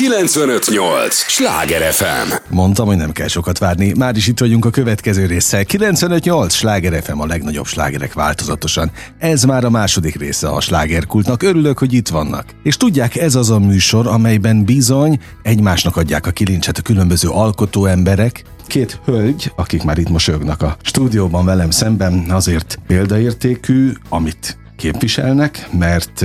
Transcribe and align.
958! 0.00 1.14
Sláger 1.14 1.92
FM! 1.92 2.32
Mondtam, 2.48 2.86
hogy 2.86 2.96
nem 2.96 3.12
kell 3.12 3.28
sokat 3.28 3.58
várni. 3.58 3.92
Már 3.96 4.16
is 4.16 4.26
itt 4.26 4.38
vagyunk 4.38 4.64
a 4.64 4.70
következő 4.70 5.26
résszel. 5.26 5.64
958! 5.64 6.54
Sláger 6.54 7.02
FM 7.02 7.20
a 7.20 7.26
legnagyobb 7.26 7.66
slágerek 7.66 8.12
változatosan. 8.12 8.90
Ez 9.18 9.44
már 9.44 9.64
a 9.64 9.70
második 9.70 10.16
része 10.16 10.48
a 10.48 10.60
slágerkultnak. 10.60 11.42
Örülök, 11.42 11.78
hogy 11.78 11.92
itt 11.92 12.08
vannak. 12.08 12.44
És 12.62 12.76
tudják, 12.76 13.16
ez 13.16 13.34
az 13.34 13.50
a 13.50 13.58
műsor, 13.58 14.06
amelyben 14.06 14.64
bizony 14.64 15.20
egymásnak 15.42 15.96
adják 15.96 16.26
a 16.26 16.30
kilincset 16.30 16.78
a 16.78 16.82
különböző 16.82 17.28
alkotó 17.28 17.86
emberek, 17.86 18.44
két 18.66 19.00
hölgy, 19.04 19.52
akik 19.56 19.82
már 19.82 19.98
itt 19.98 20.08
mosolyognak 20.08 20.62
a 20.62 20.76
stúdióban 20.82 21.44
velem 21.44 21.70
szemben, 21.70 22.30
azért 22.30 22.78
példaértékű, 22.86 23.92
amit 24.08 24.59
képviselnek, 24.80 25.68
mert 25.78 26.24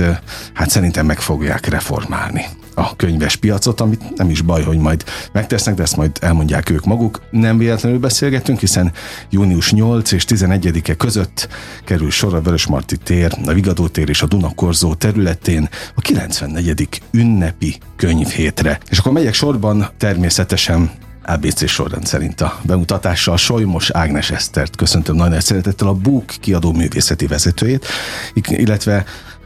hát 0.52 0.70
szerintem 0.70 1.06
meg 1.06 1.20
fogják 1.20 1.66
reformálni 1.66 2.44
a 2.74 2.96
könyves 2.96 3.36
piacot, 3.36 3.80
amit 3.80 4.16
nem 4.16 4.30
is 4.30 4.40
baj, 4.40 4.62
hogy 4.62 4.78
majd 4.78 5.04
megtesznek, 5.32 5.74
de 5.74 5.82
ezt 5.82 5.96
majd 5.96 6.10
elmondják 6.20 6.70
ők 6.70 6.84
maguk. 6.84 7.20
Nem 7.30 7.58
véletlenül 7.58 7.98
beszélgetünk, 7.98 8.60
hiszen 8.60 8.92
június 9.30 9.72
8 9.72 10.12
és 10.12 10.24
11-e 10.28 10.94
között 10.94 11.48
kerül 11.84 12.10
sor 12.10 12.34
a 12.34 12.40
Vörösmarty 12.40 12.96
tér, 13.02 13.32
a 13.46 13.52
Vigadó 13.52 13.88
tér 13.88 14.08
és 14.08 14.22
a 14.22 14.26
Dunakorzó 14.26 14.94
területén 14.94 15.68
a 15.94 16.00
94. 16.00 17.02
ünnepi 17.10 17.76
könyvhétre. 17.96 18.78
És 18.90 18.98
akkor 18.98 19.12
megyek 19.12 19.34
sorban 19.34 19.86
természetesen 19.98 20.90
ABC 21.26 21.68
sorrend 21.68 22.06
szerint 22.06 22.40
a 22.40 22.60
bemutatással 22.62 23.36
Solymos 23.36 23.90
Ágnes 23.90 24.30
Esztert 24.30 24.76
köszöntöm 24.76 25.16
nagy 25.16 25.40
szeretettel 25.40 25.88
a 25.88 25.94
Búk 25.94 26.34
kiadó 26.40 26.72
művészeti 26.72 27.26
vezetőjét, 27.26 27.86
illetve 28.34 29.04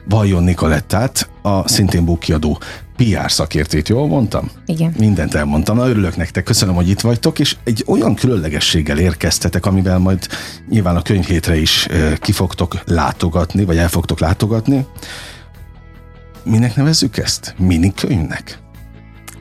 Vajon 0.09 0.43
Nikolettát, 0.43 1.31
a 1.43 1.69
szintén 1.69 2.05
Búk 2.05 2.21
kiadó 2.21 2.61
PR 2.97 3.31
szakértét, 3.33 3.89
jól 3.89 4.07
mondtam? 4.07 4.51
Igen. 4.67 4.95
Mindent 4.99 5.35
elmondtam. 5.35 5.77
Na, 5.77 5.89
örülök 5.89 6.17
nektek, 6.17 6.45
köszönöm, 6.45 6.75
hogy 6.75 6.89
itt 6.89 7.01
vagytok, 7.01 7.39
és 7.39 7.57
egy 7.65 7.85
olyan 7.87 8.15
különlegességgel 8.15 8.99
érkeztetek, 8.99 9.67
amivel 9.67 9.99
majd 9.99 10.27
nyilván 10.69 10.97
a 10.97 11.03
könyvhétre 11.03 11.57
is 11.57 11.87
ki 12.17 12.33
fogtok 12.33 12.79
látogatni, 12.85 13.65
vagy 13.65 13.77
el 13.77 13.89
fogtok 13.89 14.21
látogatni. 14.21 14.87
Minek 16.43 16.77
nevezzük 16.77 17.17
ezt? 17.17 17.55
Minikönyvnek? 17.59 18.59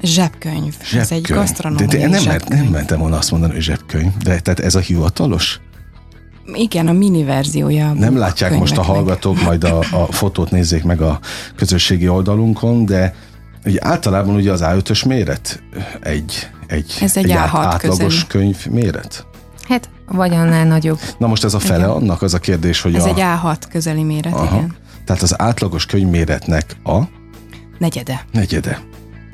Zsebkönyv. 0.02 0.74
zsebkönyv. 0.84 1.02
Ez 1.02 1.12
egy 1.12 1.22
gasztronómiai 1.22 1.88
de, 1.88 1.98
de 1.98 2.08
nem, 2.08 2.22
zsebkönyv. 2.22 2.62
nem 2.62 2.72
mentem 2.72 3.00
volna 3.00 3.18
azt 3.18 3.32
mondani, 3.32 3.54
hogy 3.54 3.62
zsebkönyv, 3.62 4.18
de 4.18 4.40
tehát 4.40 4.60
ez 4.60 4.76
a 4.76 4.80
hivatalos? 4.80 5.60
Igen, 6.54 6.88
a 6.88 6.92
mini 6.92 7.24
verziója. 7.24 7.94
Nem 7.94 8.18
látják 8.18 8.58
most 8.58 8.78
a 8.78 8.82
hallgatók, 8.82 9.42
majd 9.44 9.64
a, 9.64 9.80
a 9.80 10.12
fotót 10.12 10.52
nézzék 10.52 10.84
meg 10.84 11.02
a 11.02 11.20
közösségi 11.56 12.08
oldalunkon, 12.08 12.86
de 12.86 13.16
ugye 13.66 13.80
általában 13.82 14.36
ugye 14.36 14.52
az 14.52 14.62
A5-ös 14.64 15.08
méret 15.08 15.64
egy, 16.02 16.50
egy, 16.68 16.98
ez 17.02 17.18
egy, 17.18 17.24
egy 17.30 17.38
A6 17.38 17.44
átlagos 17.54 17.98
közeli. 17.98 18.16
könyv 18.28 18.66
méret? 18.66 19.26
Hát, 19.68 19.90
vagy 20.08 20.34
annál 20.34 20.66
nagyobb. 20.66 21.00
Na 21.18 21.28
most 21.28 21.44
ez 21.44 21.54
a 21.54 21.60
fele 21.60 21.78
igen. 21.78 21.90
annak 21.90 22.22
az 22.22 22.34
a 22.34 22.40
kérdés, 22.40 22.82
hogy 22.82 22.96
Ez 22.96 23.06
a... 23.06 23.08
egy 23.08 23.20
A6 23.20 23.58
közeli 23.72 24.04
méret, 24.04 24.34
Aha. 24.34 24.56
igen. 24.56 24.76
Tehát 25.06 25.22
az 25.22 25.40
átlagos 25.42 25.86
könyvméretnek 25.86 26.76
a... 26.84 27.00
Negyede. 27.78 28.26
Negyede. 28.32 28.80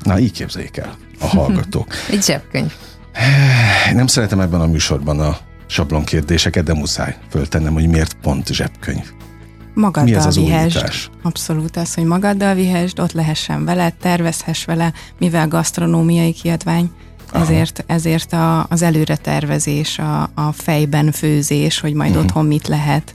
Na, 0.06 0.18
így 0.18 0.32
képzeljék 0.32 0.76
el 0.76 0.96
a 1.20 1.26
hallgatók. 1.26 1.94
Egy 2.10 2.22
zsebkönyv. 2.22 2.72
Nem 3.94 4.06
szeretem 4.06 4.40
ebben 4.40 4.60
a 4.60 4.66
műsorban 4.66 5.20
a 5.20 5.36
sablon 5.66 6.04
kérdéseket, 6.04 6.64
de 6.64 6.74
muszáj 6.74 7.16
föltennem, 7.30 7.72
hogy 7.72 7.88
miért 7.88 8.16
pont 8.22 8.52
zsebkönyv. 8.52 9.12
Magaddal 9.74 10.04
Mi 10.04 10.14
ez 10.14 10.26
az 10.26 10.36
vihesd. 10.36 10.76
Újítás? 10.76 11.10
Abszolút 11.22 11.76
az, 11.76 11.94
hogy 11.94 12.04
magaddal 12.04 12.54
vihesd, 12.54 13.00
ott 13.00 13.12
lehessen 13.12 13.64
vele, 13.64 13.90
tervezhess 13.90 14.64
vele, 14.64 14.92
mivel 15.18 15.48
gasztronómiai 15.48 16.32
kiadvány, 16.32 16.90
ezért, 17.32 17.84
ezért 17.86 18.32
a, 18.32 18.66
az 18.68 18.82
előre 18.82 19.16
tervezés, 19.16 19.98
a, 19.98 20.22
a 20.22 20.52
fejben 20.52 21.12
főzés, 21.12 21.80
hogy 21.80 21.94
majd 21.94 22.10
uh-huh. 22.10 22.24
otthon 22.24 22.46
mit 22.46 22.68
lehet, 22.68 23.14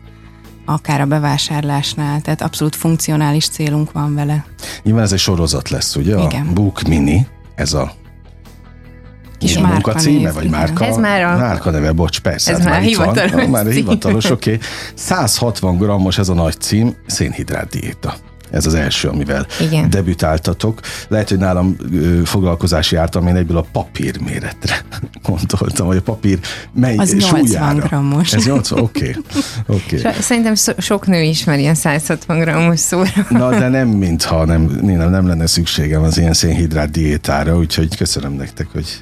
akár 0.72 1.02
a 1.02 1.06
bevásárlásnál, 1.06 2.22
tehát 2.22 2.42
abszolút 2.42 2.76
funkcionális 2.76 3.48
célunk 3.48 3.92
van 3.92 4.16
vele. 4.16 4.46
Nyilván 4.84 5.04
ez 5.04 5.12
egy 5.12 5.20
sorozat 5.20 5.70
lesz, 5.70 5.96
ugye? 5.96 6.18
Igen. 6.18 6.48
A 6.48 6.54
Book 6.54 6.82
Mini, 6.82 7.28
ez 7.56 7.74
a 7.74 7.92
kis 9.38 9.58
márka 9.58 9.72
munka 9.72 9.94
címe, 9.94 10.32
vagy 10.32 10.50
márka? 10.50 10.86
Ez 10.86 10.98
már 10.98 11.24
a... 11.24 11.38
Márka 11.38 11.70
neve, 11.70 11.92
bocs, 11.92 12.20
persze. 12.20 12.52
Ez 12.52 12.58
hát 12.58 12.68
már, 12.68 12.80
már 12.80 12.88
hivatalos 12.88 13.32
van. 13.32 13.50
Már 13.50 13.66
hivatalos, 13.66 14.30
oké. 14.30 14.54
Okay. 14.54 14.68
160 14.94 15.78
grammos 15.78 16.18
ez 16.18 16.30
a 16.30 16.34
nagy 16.34 16.60
cím, 16.60 16.96
szénhidrát 17.06 17.70
diéta. 17.70 18.16
Ez 18.52 18.66
az 18.66 18.74
első, 18.74 19.08
amivel 19.08 19.48
Igen. 19.62 19.90
debütáltatok. 19.90 20.80
Lehet, 21.08 21.30
hogy 21.30 21.38
nálam 21.38 21.76
ö, 21.92 22.22
foglalkozási 22.24 22.96
ártam, 22.96 23.28
én 23.28 23.36
egyből 23.36 23.58
a 23.58 23.66
papír 23.72 24.20
méretre 24.22 24.86
gondoltam, 25.28 25.88
hogy 25.88 25.98
a 25.98 26.02
papír 26.02 26.40
mely 26.74 26.98
az 26.98 27.16
súlyára. 27.20 27.74
80 27.74 27.78
grammos. 27.78 28.34
Ez 28.34 28.46
80, 28.46 28.80
oké. 28.80 29.10
Okay. 29.10 29.24
Okay. 29.82 30.12
Szerintem 30.22 30.56
so, 30.56 30.72
sok 30.78 31.08
nő 31.08 31.22
ismer 31.22 31.60
ilyen 31.60 31.76
160 31.76 32.40
grammos 32.40 32.80
szóra. 32.80 33.10
Na, 33.30 33.50
de 33.50 33.68
nem 33.68 33.88
mintha 33.88 34.46
nem, 34.46 34.80
nem, 34.82 35.10
nem 35.10 35.28
lenne 35.28 35.48
szükségem 35.48 36.02
az 36.02 36.18
ilyen 36.18 36.34
szénhidrát 36.34 36.92
diétára, 36.92 37.58
úgyhogy 37.58 37.98
köszönöm 37.98 38.34
nektek, 38.34 38.68
hogy 38.74 39.00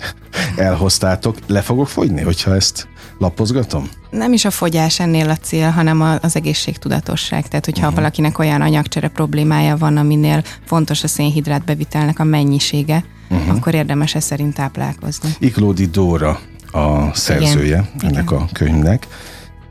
elhoztátok. 0.55 1.37
Le 1.47 1.61
fogok 1.61 1.87
fogyni, 1.87 2.21
hogyha 2.21 2.55
ezt 2.55 2.87
lapozgatom? 3.19 3.90
Nem 4.09 4.34
is 4.34 4.46
a 4.46 4.52
fogyás 4.52 5.00
ennél 5.00 5.30
a 5.30 5.35
cél, 5.35 5.69
hanem 5.69 6.19
az 6.22 6.35
egészségtudatosság. 6.35 7.47
Tehát, 7.47 7.66
hogyha 7.66 7.84
uh-huh. 7.84 7.96
valakinek 7.96 8.40
olyan 8.40 8.62
anyagcsere 8.62 9.07
problémája 9.07 9.78
van, 9.78 9.97
aminél 9.97 10.44
fontos 10.66 11.03
a 11.03 11.07
szénhidrát 11.07 11.66
bevitelnek 11.66 12.19
a 12.19 12.24
mennyisége, 12.24 13.03
uh-huh. 13.29 13.56
akkor 13.56 13.74
érdemes 13.74 14.16
ezt 14.16 14.28
szerint 14.28 14.53
táplálkozni. 14.53 15.29
Iklódi 15.40 15.85
Dóra 15.85 16.40
a 16.72 17.13
szerzője 17.13 17.90
Igen. 17.96 18.12
ennek 18.12 18.24
Igen. 18.24 18.41
a 18.41 18.46
könyvnek. 18.53 19.08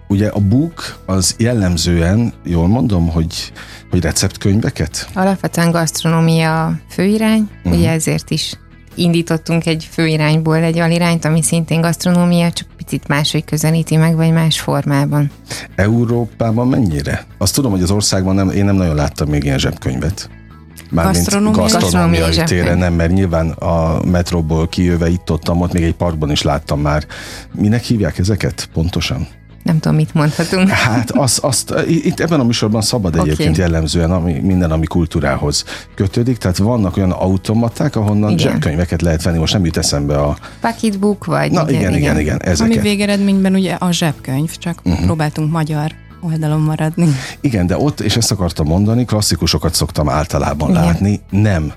Ugye 0.08 0.28
a 0.28 0.38
book 0.38 0.98
az 1.06 1.34
jellemzően, 1.38 2.32
jól 2.44 2.68
mondom, 2.68 3.08
hogy, 3.08 3.52
hogy 3.90 4.02
receptkönyveket? 4.02 5.08
Alapvetően 5.14 5.70
gasztronómia 5.70 6.78
főirány, 6.88 7.50
uh-huh. 7.56 7.78
ugye 7.78 7.90
ezért 7.90 8.30
is 8.30 8.54
indítottunk 8.98 9.66
egy 9.66 9.88
főirányból 9.90 10.56
egy 10.56 10.78
alirányt, 10.78 11.24
ami 11.24 11.42
szintén 11.42 11.80
gasztronómia, 11.80 12.52
csak 12.52 12.68
picit 12.76 13.08
máshogy 13.08 13.44
közelíti 13.44 13.96
meg, 13.96 14.16
vagy 14.16 14.32
más 14.32 14.60
formában. 14.60 15.30
Európában 15.74 16.68
mennyire? 16.68 17.26
Azt 17.38 17.54
tudom, 17.54 17.70
hogy 17.70 17.82
az 17.82 17.90
országban 17.90 18.34
nem, 18.34 18.50
én 18.50 18.64
nem 18.64 18.76
nagyon 18.76 18.94
láttam 18.94 19.28
még 19.28 19.44
ilyen 19.44 19.58
zsebkönyvet. 19.58 20.30
Mármint 20.90 21.16
gasztronómiai, 21.16 21.70
gasztronómiai 21.70 22.42
téren 22.44 22.78
nem, 22.78 22.94
mert 22.94 23.12
nyilván 23.12 23.50
a 23.50 24.04
metróból 24.04 24.68
kijöve 24.68 25.08
itt 25.08 25.30
ott, 25.30 25.50
ott 25.50 25.72
még 25.72 25.82
egy 25.82 25.94
parkban 25.94 26.30
is 26.30 26.42
láttam 26.42 26.80
már. 26.80 27.06
Minek 27.54 27.82
hívják 27.82 28.18
ezeket 28.18 28.68
pontosan? 28.72 29.26
Nem 29.62 29.78
tudom, 29.78 29.96
mit 29.96 30.14
mondhatunk. 30.14 30.68
Hát 30.68 31.10
azt, 31.10 31.38
azt 31.38 31.74
itt 31.86 32.20
ebben 32.20 32.40
a 32.40 32.44
műsorban 32.44 32.80
szabad 32.80 33.14
okay. 33.14 33.26
egyébként 33.26 33.56
jellemzően 33.56 34.10
ami, 34.10 34.32
minden, 34.32 34.70
ami 34.70 34.86
kultúrához 34.86 35.64
kötődik, 35.94 36.36
tehát 36.36 36.56
vannak 36.56 36.96
olyan 36.96 37.10
automaták, 37.10 37.96
ahonnan 37.96 38.30
igen. 38.30 38.50
zsebkönyveket 38.50 39.02
lehet 39.02 39.22
venni, 39.22 39.38
most 39.38 39.52
nem 39.52 39.64
jut 39.64 39.76
eszembe 39.76 40.18
a... 40.18 40.36
Pocketbook 40.60 41.24
vagy... 41.24 41.50
Na 41.50 41.68
igen, 41.68 41.80
igen, 41.80 41.94
igen, 41.94 42.18
igen 42.18 42.42
ezeket. 42.42 42.72
Ami 42.72 42.88
végeredményben 42.88 43.54
ugye 43.54 43.72
a 43.72 43.90
zsebkönyv, 43.90 44.56
csak 44.56 44.80
uh-huh. 44.84 45.04
próbáltunk 45.04 45.50
magyar 45.50 45.92
oldalon 46.20 46.60
maradni. 46.60 47.08
Igen, 47.40 47.66
de 47.66 47.76
ott, 47.76 48.00
és 48.00 48.16
ezt 48.16 48.30
akartam 48.30 48.66
mondani, 48.66 49.04
klasszikusokat 49.04 49.74
szoktam 49.74 50.08
általában 50.08 50.70
igen. 50.70 50.82
látni, 50.82 51.20
nem 51.30 51.72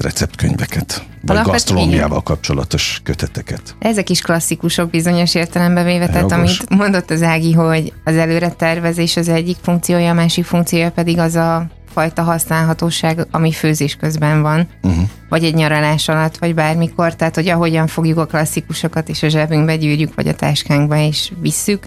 receptkönyveket, 0.00 1.06
vagy 1.22 1.36
Alapvet, 1.36 1.52
gasztronómiával 1.52 2.06
igen. 2.08 2.22
kapcsolatos 2.22 3.00
köteteket. 3.04 3.76
Ezek 3.78 4.10
is 4.10 4.20
klasszikusok 4.20 4.90
bizonyos 4.90 5.34
értelembe 5.34 5.82
véve, 5.82 6.08
tehát 6.08 6.32
amit 6.32 6.68
mondott 6.68 7.10
az 7.10 7.22
Ági, 7.22 7.52
hogy 7.52 7.92
az 8.04 8.16
előre 8.16 8.50
tervezés 8.50 9.16
az 9.16 9.28
egyik 9.28 9.56
funkciója, 9.62 10.10
a 10.10 10.14
másik 10.14 10.44
funkciója 10.44 10.90
pedig 10.90 11.18
az 11.18 11.34
a 11.34 11.66
fajta 11.92 12.22
használhatóság, 12.22 13.26
ami 13.30 13.52
főzés 13.52 13.96
közben 13.96 14.42
van, 14.42 14.68
uh-huh. 14.82 15.02
vagy 15.28 15.44
egy 15.44 15.54
nyaralás 15.54 16.08
alatt, 16.08 16.38
vagy 16.38 16.54
bármikor, 16.54 17.14
tehát 17.14 17.34
hogy 17.34 17.48
ahogyan 17.48 17.86
fogjuk 17.86 18.18
a 18.18 18.26
klasszikusokat 18.26 19.08
és 19.08 19.22
a 19.22 19.28
zsebünkbe 19.28 19.76
gyűrjük, 19.76 20.14
vagy 20.14 20.28
a 20.28 20.34
táskánkba 20.34 20.96
és 20.96 21.32
visszük, 21.40 21.86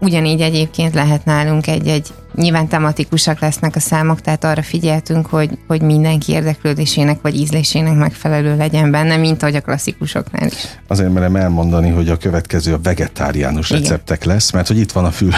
Ugyanígy 0.00 0.40
egyébként 0.40 0.94
lehet 0.94 1.24
nálunk 1.24 1.66
egy-egy, 1.66 2.08
nyilván 2.38 2.68
tematikusak 2.68 3.40
lesznek 3.40 3.76
a 3.76 3.80
számok, 3.80 4.20
tehát 4.20 4.44
arra 4.44 4.62
figyeltünk, 4.62 5.26
hogy, 5.26 5.58
hogy 5.66 5.82
mindenki 5.82 6.32
érdeklődésének 6.32 7.20
vagy 7.20 7.34
ízlésének 7.34 7.94
megfelelő 7.94 8.56
legyen 8.56 8.90
benne, 8.90 9.16
mint 9.16 9.42
ahogy 9.42 9.54
a 9.54 9.60
klasszikusoknál 9.60 10.46
is. 10.46 10.54
Azért 10.86 11.12
merem 11.12 11.36
elmondani, 11.36 11.90
hogy 11.90 12.08
a 12.08 12.16
következő 12.16 12.72
a 12.72 12.78
vegetáriánus 12.82 13.70
Igen. 13.70 13.82
receptek 13.82 14.24
lesz, 14.24 14.50
mert 14.52 14.66
hogy 14.66 14.78
itt 14.78 14.92
van 14.92 15.04
a 15.04 15.10
fül. 15.10 15.32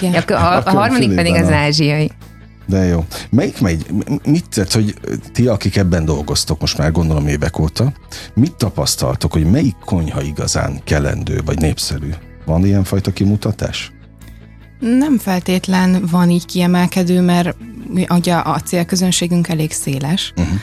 Igen. 0.00 0.22
A, 0.28 0.32
a, 0.32 0.56
a, 0.56 0.62
a 0.64 0.70
harmadik 0.70 1.14
pedig 1.14 1.34
az 1.34 1.50
ázsiai. 1.50 2.10
De 2.66 2.84
jó. 2.84 3.04
Melyik 3.30 3.60
megy? 3.60 3.86
Mit 4.24 4.44
tett, 4.48 4.72
hogy 4.72 4.94
ti, 5.32 5.46
akik 5.46 5.76
ebben 5.76 6.04
dolgoztok 6.04 6.60
most 6.60 6.78
már 6.78 6.92
gondolom 6.92 7.26
évek 7.26 7.58
óta, 7.58 7.92
mit 8.34 8.54
tapasztaltok, 8.54 9.32
hogy 9.32 9.50
melyik 9.50 9.76
konyha 9.84 10.22
igazán 10.22 10.80
kelendő 10.84 11.40
vagy 11.44 11.58
népszerű? 11.58 12.10
Van 12.44 12.64
ilyen 12.64 12.84
fajta 12.84 13.10
kimutatás? 13.12 13.92
Nem 14.80 15.18
feltétlen 15.18 16.06
van 16.10 16.30
így 16.30 16.46
kiemelkedő, 16.46 17.20
mert 17.20 17.56
ugye 18.08 18.34
a 18.34 18.60
célközönségünk 18.60 19.48
elég 19.48 19.72
széles. 19.72 20.32
Uh-huh. 20.36 20.58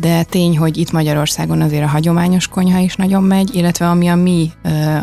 de 0.00 0.22
tény, 0.22 0.58
hogy 0.58 0.76
itt 0.76 0.92
Magyarországon 0.92 1.60
azért 1.60 1.84
a 1.84 1.88
hagyományos 1.88 2.48
konyha 2.48 2.78
is 2.78 2.96
nagyon 2.96 3.22
megy, 3.22 3.54
illetve 3.54 3.88
ami 3.88 4.08
a 4.08 4.16
mi 4.16 4.50
ö, 4.62 4.96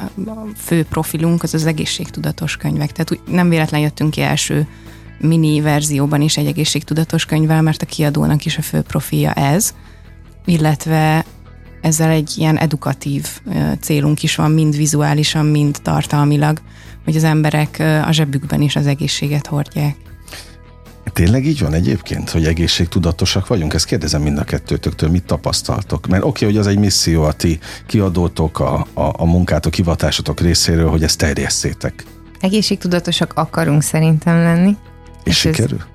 fő 0.58 0.84
profilunk, 0.84 1.44
az 1.44 1.54
az 1.54 1.66
egészségtudatos 1.66 2.58
könyvek. 2.58 2.92
Tehát 2.92 3.28
nem 3.32 3.50
véletlen 3.50 3.82
jöttünk 3.82 4.12
ki 4.12 4.22
első 4.22 4.68
mini 5.20 5.62
verzióban 5.62 6.22
is 6.22 6.38
egy 6.38 6.46
egészségtudatos 6.46 7.26
könyvvel, 7.26 7.62
mert 7.62 7.82
a 7.82 7.86
kiadónak 7.86 8.46
is 8.46 8.58
a 8.58 8.62
fő 8.62 8.82
profilja 8.82 9.34
ez, 9.34 9.74
illetve 10.46 11.26
ezzel 11.82 12.10
egy 12.10 12.34
ilyen 12.36 12.58
edukatív 12.58 13.28
célunk 13.80 14.24
is 14.24 14.36
van, 14.36 14.52
mind 14.52 14.76
vizuálisan, 14.76 15.46
mind 15.46 15.78
tartalmilag, 15.82 16.62
hogy 17.06 17.16
az 17.16 17.24
emberek 17.24 17.84
a 18.06 18.12
zsebükben 18.12 18.62
is 18.62 18.76
az 18.76 18.88
egészséget 18.88 19.48
hordják. 19.48 19.96
Tényleg 21.14 21.46
így 21.46 21.60
van 21.60 21.74
egyébként, 21.74 22.30
hogy 22.30 22.46
egészségtudatosak 22.46 23.48
vagyunk? 23.48 23.74
Ezt 23.74 23.86
kérdezem 23.86 24.22
mind 24.22 24.38
a 24.38 24.44
kettőtöktől, 24.44 25.10
mit 25.10 25.24
tapasztaltok? 25.24 26.08
Mert 26.08 26.24
oké, 26.24 26.30
okay, 26.30 26.48
hogy 26.48 26.58
az 26.58 26.68
egy 26.68 26.80
misszió 26.80 27.24
a 27.24 27.32
ti 27.34 27.60
kiadótok, 27.86 28.60
a, 28.60 28.88
a, 28.94 29.02
a 29.18 29.26
munkátok, 29.26 29.74
hivatásotok 29.74 30.40
részéről, 30.40 30.90
hogy 30.90 31.04
ezt 31.04 31.18
terjesszétek. 31.18 32.06
Egészségtudatosak 32.40 33.34
akarunk 33.34 33.82
szerintem 33.82 34.38
lenni. 34.38 34.78
És, 35.24 35.32
és 35.32 35.38
sikerül? 35.38 35.78
Ez 35.80 35.95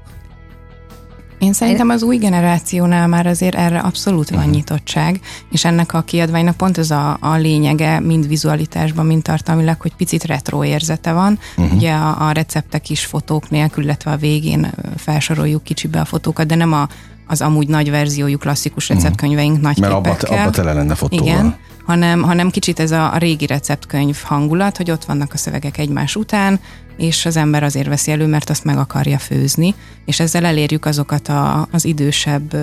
én 1.40 1.52
szerintem 1.52 1.88
az 1.88 2.02
új 2.02 2.16
generációnál 2.16 3.06
már 3.06 3.26
azért 3.26 3.54
erre 3.54 3.78
abszolút 3.78 4.30
van 4.30 4.48
nyitottság, 4.48 5.20
és 5.50 5.64
ennek 5.64 5.94
a 5.94 6.00
kiadványnak 6.00 6.56
pont 6.56 6.78
ez 6.78 6.90
a, 6.90 7.16
a 7.20 7.36
lényege, 7.36 8.00
mind 8.00 8.28
vizualitásban, 8.28 9.06
mind 9.06 9.22
tartalmilag, 9.22 9.80
hogy 9.80 9.94
picit 9.94 10.24
retro 10.24 10.64
érzete 10.64 11.12
van. 11.12 11.38
Uh-huh. 11.56 11.74
Ugye 11.74 11.92
a, 11.92 12.28
a 12.28 12.32
receptek 12.32 12.90
is 12.90 13.04
fotók 13.04 13.50
nélkül, 13.50 13.84
illetve 13.84 14.10
a 14.10 14.16
végén 14.16 14.72
felsoroljuk 14.96 15.62
kicsibe 15.62 16.00
a 16.00 16.04
fotókat, 16.04 16.46
de 16.46 16.54
nem 16.54 16.72
a, 16.72 16.88
az 17.26 17.40
amúgy 17.40 17.68
nagy 17.68 17.90
verziójú 17.90 18.38
klasszikus 18.38 18.88
mhm. 18.88 18.98
receptkönyveink 18.98 19.56
uh-huh. 19.56 19.66
nagy 19.66 19.78
Mert 19.78 19.92
abba, 19.92 20.10
abba 20.10 20.50
tele 20.50 20.72
lenne 20.72 20.94
fotóval. 20.94 21.26
Igen, 21.26 21.56
hanem, 21.90 22.22
hanem 22.22 22.50
kicsit 22.50 22.80
ez 22.80 22.90
a, 22.90 23.16
régi 23.16 23.46
receptkönyv 23.46 24.22
hangulat, 24.22 24.76
hogy 24.76 24.90
ott 24.90 25.04
vannak 25.04 25.32
a 25.32 25.36
szövegek 25.36 25.78
egymás 25.78 26.16
után, 26.16 26.60
és 26.96 27.26
az 27.26 27.36
ember 27.36 27.62
azért 27.62 27.88
veszi 27.88 28.10
elő, 28.10 28.26
mert 28.26 28.50
azt 28.50 28.64
meg 28.64 28.78
akarja 28.78 29.18
főzni, 29.18 29.74
és 30.04 30.20
ezzel 30.20 30.44
elérjük 30.44 30.84
azokat 30.84 31.28
a, 31.28 31.68
az 31.70 31.84
idősebb 31.84 32.56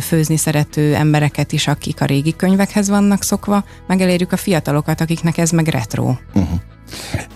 főzni 0.00 0.36
szerető 0.36 0.94
embereket 0.94 1.52
is, 1.52 1.66
akik 1.66 2.00
a 2.00 2.04
régi 2.04 2.36
könyvekhez 2.36 2.88
vannak 2.88 3.22
szokva, 3.22 3.64
meg 3.86 4.00
elérjük 4.00 4.32
a 4.32 4.36
fiatalokat, 4.36 5.00
akiknek 5.00 5.38
ez 5.38 5.50
meg 5.50 5.66
retro. 5.66 6.14
Uh-huh. 6.34 6.60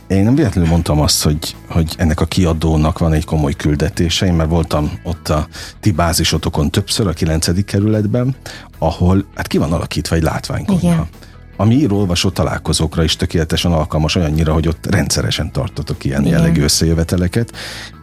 Én 0.06 0.24
nem 0.24 0.34
véletlenül 0.34 0.70
mondtam 0.70 1.00
azt, 1.00 1.22
hogy, 1.22 1.56
hogy 1.68 1.94
ennek 1.98 2.20
a 2.20 2.24
kiadónak 2.24 2.98
van 2.98 3.12
egy 3.12 3.24
komoly 3.24 3.52
küldetése. 3.52 4.26
Én 4.26 4.32
már 4.32 4.48
voltam 4.48 4.98
ott 5.02 5.28
a 5.28 5.48
ti 5.80 5.90
bázisotokon 5.90 6.70
többször, 6.70 7.06
a 7.06 7.12
9. 7.12 7.64
kerületben, 7.64 8.36
ahol 8.78 9.24
hát 9.34 9.46
ki 9.46 9.58
van 9.58 9.72
alakítva 9.72 10.16
egy 10.16 10.22
látványkonyha. 10.22 10.92
Igen 10.92 11.08
ami 11.56 11.74
író-olvasó 11.74 12.30
találkozókra 12.30 13.04
is 13.04 13.16
tökéletesen 13.16 13.72
alkalmas 13.72 14.14
olyannyira, 14.14 14.52
hogy 14.52 14.68
ott 14.68 14.86
rendszeresen 14.86 15.52
tartotok 15.52 16.04
ilyen 16.04 16.20
Igen. 16.20 16.32
jellegű 16.32 16.62
összejöveteleket, 16.62 17.52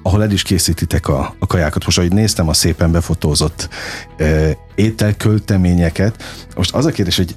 ahol 0.04 0.24
el 0.24 0.32
is 0.32 0.42
készítitek 0.42 1.08
a, 1.08 1.36
a 1.40 1.48
kajákat. 1.48 1.86
Most, 1.86 1.98
ahogy 1.98 2.12
néztem 2.12 2.48
a 2.48 2.54
szépen 2.54 2.92
befotózott 2.92 3.70
e, 4.18 4.58
ételkölteményeket, 4.76 6.24
most 6.56 6.74
az 6.74 6.86
a 6.86 6.92
kérdés, 6.92 7.18
hogy 7.18 7.36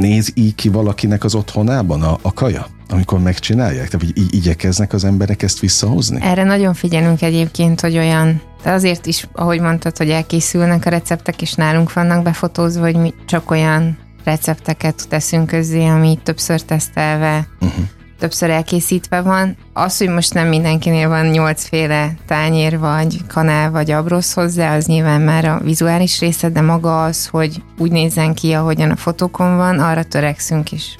néz 0.00 0.30
így 0.34 0.54
ki 0.54 0.68
valakinek 0.68 1.24
az 1.24 1.34
otthonában 1.34 2.02
a, 2.02 2.18
a 2.22 2.32
kaja? 2.32 2.66
amikor 2.92 3.18
megcsinálják? 3.18 3.88
Tehát, 3.88 4.06
hogy 4.06 4.18
így 4.18 4.34
igyekeznek 4.34 4.92
az 4.92 5.04
emberek 5.04 5.42
ezt 5.42 5.58
visszahozni? 5.58 6.18
Erre 6.22 6.44
nagyon 6.44 6.74
figyelünk 6.74 7.22
egyébként, 7.22 7.80
hogy 7.80 7.96
olyan, 7.96 8.42
de 8.62 8.70
azért 8.70 9.06
is, 9.06 9.28
ahogy 9.32 9.60
mondtad, 9.60 9.96
hogy 9.96 10.10
elkészülnek 10.10 10.86
a 10.86 10.90
receptek, 10.90 11.42
és 11.42 11.54
nálunk 11.54 11.92
vannak 11.92 12.22
befotózva, 12.22 12.84
hogy 12.84 12.96
mi 12.96 13.14
csak 13.26 13.50
olyan 13.50 13.98
recepteket 14.24 15.08
teszünk 15.08 15.46
közzé, 15.46 15.86
ami 15.86 16.18
többször 16.22 16.62
tesztelve, 16.62 17.48
uh-huh. 17.60 17.84
Többször 18.20 18.50
elkészítve 18.50 19.20
van. 19.20 19.56
Az, 19.72 19.98
hogy 19.98 20.08
most 20.08 20.34
nem 20.34 20.48
mindenkinél 20.48 21.08
van 21.08 21.26
nyolcféle 21.26 22.14
tányér, 22.26 22.78
vagy 22.78 23.26
kanál, 23.26 23.70
vagy 23.70 23.90
abrosz 23.90 24.32
hozzá, 24.32 24.76
az 24.76 24.86
nyilván 24.86 25.20
már 25.20 25.44
a 25.44 25.60
vizuális 25.62 26.20
része, 26.20 26.48
de 26.48 26.60
maga 26.60 27.04
az, 27.04 27.26
hogy 27.26 27.62
úgy 27.78 27.90
nézzen 27.90 28.34
ki, 28.34 28.52
ahogyan 28.52 28.90
a 28.90 28.96
fotókon 28.96 29.56
van, 29.56 29.78
arra 29.78 30.02
törekszünk 30.02 30.72
is. 30.72 30.96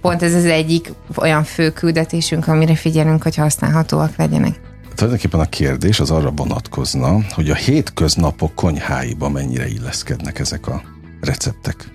Pont 0.00 0.22
ez 0.22 0.34
az 0.34 0.44
egyik 0.44 0.92
olyan 1.16 1.44
fő 1.44 1.70
küldetésünk, 1.70 2.48
amire 2.48 2.74
figyelünk, 2.74 3.22
hogy 3.22 3.36
használhatóak 3.36 4.16
legyenek. 4.16 4.60
Tulajdonképpen 4.94 5.40
a 5.40 5.48
kérdés 5.48 6.00
az 6.00 6.10
arra 6.10 6.30
vonatkozna, 6.30 7.18
hogy 7.30 7.50
a 7.50 7.54
hétköznapok 7.54 8.54
konyháiba 8.54 9.28
mennyire 9.28 9.68
illeszkednek 9.68 10.38
ezek 10.38 10.66
a 10.66 10.82
receptek. 11.20 11.88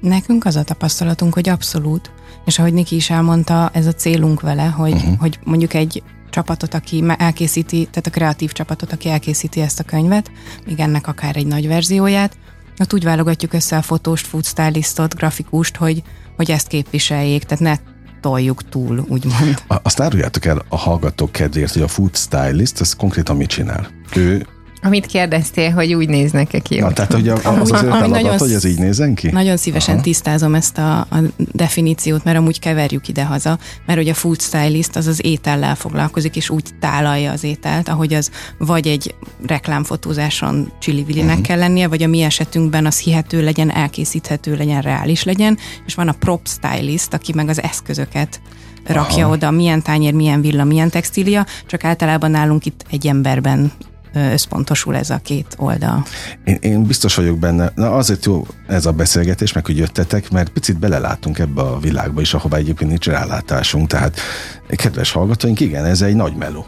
Nekünk 0.00 0.44
az 0.44 0.56
a 0.56 0.62
tapasztalatunk, 0.62 1.34
hogy 1.34 1.48
abszolút, 1.48 2.10
és 2.48 2.58
ahogy 2.58 2.72
Niki 2.72 2.96
is 2.96 3.10
elmondta, 3.10 3.70
ez 3.72 3.86
a 3.86 3.92
célunk 3.92 4.40
vele, 4.40 4.64
hogy, 4.64 4.92
uh-huh. 4.92 5.18
hogy 5.18 5.38
mondjuk 5.44 5.74
egy 5.74 6.02
csapatot, 6.30 6.74
aki 6.74 7.04
elkészíti, 7.18 7.76
tehát 7.90 8.06
a 8.06 8.10
kreatív 8.10 8.52
csapatot, 8.52 8.92
aki 8.92 9.08
elkészíti 9.08 9.60
ezt 9.60 9.80
a 9.80 9.82
könyvet, 9.82 10.30
még 10.66 10.80
ennek 10.80 11.06
akár 11.06 11.36
egy 11.36 11.46
nagy 11.46 11.66
verzióját, 11.66 12.36
ott 12.78 12.92
úgy 12.92 13.04
válogatjuk 13.04 13.52
össze 13.52 13.76
a 13.76 13.82
fotóst, 13.82 14.26
food 14.26 14.44
stylistot, 14.44 15.14
grafikust, 15.14 15.76
hogy, 15.76 16.02
hogy 16.36 16.50
ezt 16.50 16.66
képviseljék, 16.66 17.44
tehát 17.44 17.64
ne 17.64 17.92
toljuk 18.20 18.68
túl, 18.68 19.04
úgymond. 19.08 19.62
Azt 19.82 20.00
áruljátok 20.00 20.44
el 20.44 20.64
a 20.68 20.76
hallgatók 20.76 21.32
kedvéért, 21.32 21.72
hogy 21.72 21.82
a 21.82 21.88
food 21.88 22.16
stylist, 22.16 22.80
ez 22.80 22.94
konkrétan 22.94 23.36
mit 23.36 23.48
csinál? 23.48 23.88
Ő 24.14 24.46
amit 24.82 25.06
kérdeztél, 25.06 25.70
hogy 25.70 25.94
úgy 25.94 26.08
néznek-e 26.08 26.58
ki. 26.58 26.78
Na, 26.78 26.92
tehát 26.92 27.12
hogy 27.12 27.28
az 27.28 27.40
az 27.44 27.70
feladat, 27.70 28.08
nagyon, 28.08 28.38
hogy 28.38 28.52
ez 28.52 28.64
így 28.64 28.78
nézen 28.78 29.14
ki? 29.14 29.30
Nagyon 29.30 29.56
szívesen 29.56 29.94
Aha. 29.94 30.02
tisztázom 30.02 30.54
ezt 30.54 30.78
a, 30.78 30.98
a 30.98 31.16
definíciót, 31.36 32.24
mert 32.24 32.36
amúgy 32.36 32.58
keverjük 32.58 33.08
ide-haza, 33.08 33.58
mert 33.86 33.98
hogy 33.98 34.08
a 34.08 34.14
food 34.14 34.40
stylist 34.40 34.96
az 34.96 35.06
az 35.06 35.24
étellel 35.24 35.74
foglalkozik, 35.74 36.36
és 36.36 36.50
úgy 36.50 36.64
tálalja 36.80 37.32
az 37.32 37.44
ételt, 37.44 37.88
ahogy 37.88 38.14
az 38.14 38.30
vagy 38.58 38.86
egy 38.86 39.14
reklámfotózáson 39.46 40.72
csili 40.78 41.04
uh-huh. 41.08 41.40
kell 41.40 41.58
lennie, 41.58 41.88
vagy 41.88 42.02
a 42.02 42.06
mi 42.06 42.22
esetünkben 42.22 42.86
az 42.86 42.98
hihető 42.98 43.42
legyen, 43.42 43.70
elkészíthető 43.70 44.56
legyen, 44.56 44.80
reális 44.80 45.22
legyen, 45.22 45.58
és 45.86 45.94
van 45.94 46.08
a 46.08 46.12
prop 46.12 46.40
stylist, 46.46 47.14
aki 47.14 47.32
meg 47.34 47.48
az 47.48 47.62
eszközöket 47.62 48.40
rakja 48.86 49.24
Aha. 49.24 49.32
oda, 49.32 49.50
milyen 49.50 49.82
tányér, 49.82 50.12
milyen 50.12 50.40
villa, 50.40 50.64
milyen 50.64 50.90
textília, 50.90 51.46
csak 51.66 51.84
általában 51.84 52.30
nálunk 52.30 52.66
itt 52.66 52.84
egy 52.90 53.06
emberben 53.06 53.72
összpontosul 54.14 54.96
ez 54.96 55.10
a 55.10 55.20
két 55.22 55.54
oldal. 55.56 56.04
Én, 56.44 56.58
én 56.60 56.82
biztos 56.82 57.14
vagyok 57.14 57.38
benne, 57.38 57.72
na 57.74 57.92
azért 57.94 58.24
jó 58.24 58.46
ez 58.66 58.86
a 58.86 58.92
beszélgetés, 58.92 59.52
meg 59.52 59.66
hogy 59.66 59.76
jöttetek, 59.76 60.30
mert 60.30 60.48
picit 60.48 60.78
belelátunk 60.78 61.38
ebbe 61.38 61.60
a 61.60 61.78
világba 61.78 62.20
is, 62.20 62.34
ahová 62.34 62.56
egyébként 62.56 62.90
nincs 62.90 63.06
rálátásunk, 63.06 63.88
tehát 63.88 64.20
kedves 64.68 65.12
hallgatóink, 65.12 65.60
igen, 65.60 65.84
ez 65.84 66.02
egy 66.02 66.14
nagy 66.14 66.34
meló. 66.36 66.66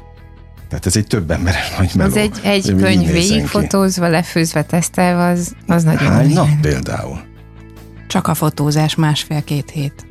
Tehát 0.69 0.87
ez 0.87 0.97
egy 0.97 1.07
több 1.07 1.31
emberes 1.31 1.77
nagy 1.79 1.91
meló. 1.95 2.11
Az 2.11 2.17
egy, 2.17 2.41
egy 2.43 2.75
könyv 2.77 3.11
végigfotózva, 3.11 4.09
lefőzve, 4.09 4.63
tesztelve, 4.63 5.25
az, 5.25 5.55
az 5.67 5.83
nagyon 5.85 6.09
Hány 6.09 6.33
nap 6.33 6.49
például? 6.61 7.21
Csak 8.07 8.27
a 8.27 8.35
fotózás 8.35 8.95
másfél-két 8.95 9.71
hét 9.71 10.10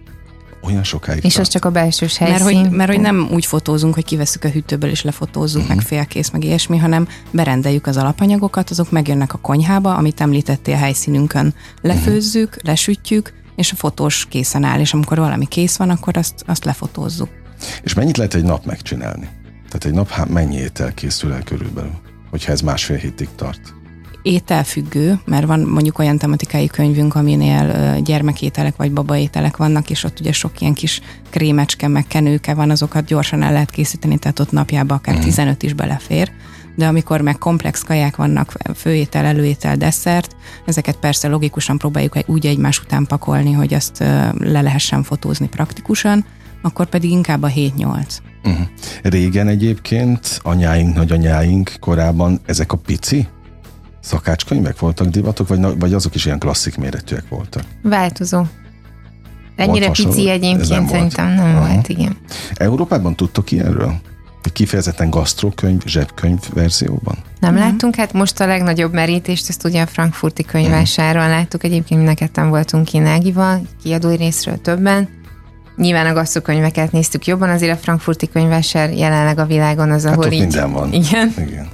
olyan 0.62 0.84
sokáig. 0.84 1.24
És 1.24 1.38
az 1.38 1.48
csak 1.48 1.66
a 1.66 1.70
belső 1.70 2.08
helyszín. 2.18 2.46
Mert 2.46 2.68
hogy, 2.68 2.76
mert 2.76 2.90
hogy 2.90 3.00
nem 3.00 3.30
úgy 3.32 3.46
fotózunk, 3.46 3.94
hogy 3.94 4.06
kiveszük 4.06 4.44
a 4.44 4.50
hűtőből 4.50 4.90
és 4.90 5.02
lefotózzuk, 5.02 5.62
uh-huh. 5.62 5.76
meg 5.76 5.86
félkész, 5.86 6.30
meg 6.30 6.44
ilyesmi, 6.44 6.78
hanem 6.78 7.08
berendeljük 7.32 7.88
az 7.88 7.98
alapanyagokat, 7.98 8.70
azok 8.70 8.92
megjönnek 8.92 9.34
a 9.34 9.38
konyhába, 9.38 9.96
amit 9.96 10.22
említettél 10.22 10.74
a 10.74 10.78
helyszínünkön. 10.78 11.54
Lefőzzük, 11.82 12.50
uh-huh. 12.50 12.64
lesütjük, 12.64 13.34
és 13.56 13.72
a 13.72 13.76
fotós 13.76 14.26
készen 14.30 14.64
áll, 14.64 14.80
és 14.80 14.94
amikor 14.94 15.18
valami 15.18 15.46
kész 15.48 15.76
van, 15.78 15.90
akkor 15.90 16.18
azt, 16.18 16.44
azt 16.46 16.66
lefotózzuk. 16.66 17.30
És 17.84 17.94
mennyit 17.94 18.18
lehet 18.18 18.34
egy 18.34 18.44
nap 18.44 18.66
megcsinálni? 18.66 19.28
Tehát 19.54 19.86
egy 19.86 19.94
nap 19.94 20.30
mennyi 20.30 20.58
étel 20.58 20.94
készül 20.94 21.34
el 21.34 21.44
körülbelül, 21.44 22.00
hogyha 22.30 22.52
ez 22.52 22.62
másfél 22.62 22.98
hétig 22.98 23.28
tart? 23.36 23.74
Ételfüggő, 24.30 25.20
mert 25.26 25.46
van 25.46 25.60
mondjuk 25.60 26.00
olyan 26.00 26.18
tematikai 26.18 26.68
könyvünk, 26.68 27.16
aminél 27.16 27.96
gyermekételek 28.04 28.76
vagy 28.76 28.92
babaételek 28.92 29.58
vannak, 29.58 29.90
és 29.90 30.04
ott 30.04 30.20
ugye 30.20 30.32
sok 30.32 30.62
ilyen 30.62 30.74
kis 30.74 31.02
krémecske, 31.30 31.88
meg 31.88 32.08
kenőke 32.08 32.54
van, 32.54 32.70
azokat 32.70 33.06
gyorsan 33.06 33.42
el 33.44 33.52
lehet 33.52 33.72
készíteni, 33.72 34.18
tehát 34.18 34.40
ott 34.40 34.52
napjába 34.52 34.96
akár 34.96 35.16
mm. 35.16 35.20
15 35.20 35.64
is 35.64 35.74
belefér. 35.74 36.32
De 36.76 36.88
amikor 36.88 37.22
meg 37.22 37.38
komplex 37.38 37.84
kaják 37.84 38.16
vannak, 38.16 38.54
főétel, 38.76 39.26
előétel, 39.26 39.78
desszert, 39.78 40.36
ezeket 40.66 40.96
persze 40.96 41.28
logikusan 41.28 41.78
próbáljuk 41.78 42.18
úgy 42.26 42.46
egymás 42.46 42.80
után 42.80 43.06
pakolni, 43.06 43.52
hogy 43.52 43.74
azt 43.74 44.00
le 44.40 44.62
lehessen 44.62 45.04
fotózni 45.04 45.48
praktikusan, 45.48 46.26
akkor 46.62 46.86
pedig 46.86 47.10
inkább 47.12 47.44
a 47.44 47.48
7-8. 47.48 47.72
Uh-huh. 47.78 48.04
Mhm. 48.44 48.62
Régen 49.04 49.48
egyébként 49.48 50.40
anyáink, 50.44 50.96
nagyanyáink 50.96 51.72
korábban 51.80 52.40
ezek 52.46 52.72
a 52.72 52.78
pici 52.78 53.28
Szakácskönyvek 54.10 54.80
voltak 54.80 55.08
divatok, 55.08 55.48
vagy, 55.48 55.60
vagy 55.80 55.94
azok 55.94 56.16
is 56.16 56.26
ilyen 56.26 56.40
klasszik 56.40 56.78
méretűek 56.78 57.24
voltak? 57.30 57.64
Változó. 57.82 58.44
Ennyire 59.56 59.90
pici 59.90 60.30
egyébként 60.30 60.70
nem 60.70 60.88
szerintem 60.88 61.28
nem 61.28 61.56
Aha. 61.56 61.68
volt, 61.68 61.90
igen. 61.90 62.18
Európában 62.54 63.16
tudtok 63.16 63.52
ilyenről? 63.52 63.94
Kifejezetten 64.54 65.10
gasztrokönyv, 65.10 65.82
zsebkönyv 65.86 66.40
verzióban? 66.54 67.18
Nem 67.40 67.54
uh-huh. 67.54 67.70
láttunk, 67.70 67.96
hát 67.96 68.14
most 68.14 68.40
a 68.40 68.46
legnagyobb 68.46 68.94
merítést, 68.94 69.50
ezt 69.50 69.66
ugye 69.66 69.82
a 69.82 69.88
frankfurti 69.88 70.44
könyvásáron 70.44 71.22
uh-huh. 71.22 71.38
láttuk, 71.38 71.64
egyébként 71.64 72.00
mind 72.00 72.12
a 72.12 72.16
ketten 72.16 72.50
voltunk 72.50 72.86
Kínágival, 72.86 73.62
kiadói 73.84 74.16
részről 74.16 74.62
többen. 74.62 75.10
Nyilván 75.78 76.06
a 76.06 76.14
gasztrokönyveket 76.14 76.92
néztük 76.92 77.26
jobban, 77.26 77.50
azért 77.50 77.78
a 77.78 77.82
frankfurti 77.82 78.30
könyvásár 78.30 78.94
jelenleg 78.94 79.40
a 79.40 79.46
világon 79.46 79.92
az, 79.92 80.06
ahol 80.06 80.24
hát 80.24 80.34
így... 80.34 80.40
minden 80.40 80.72
van. 80.72 80.94
Igen. 80.94 81.34
igen. 81.38 81.68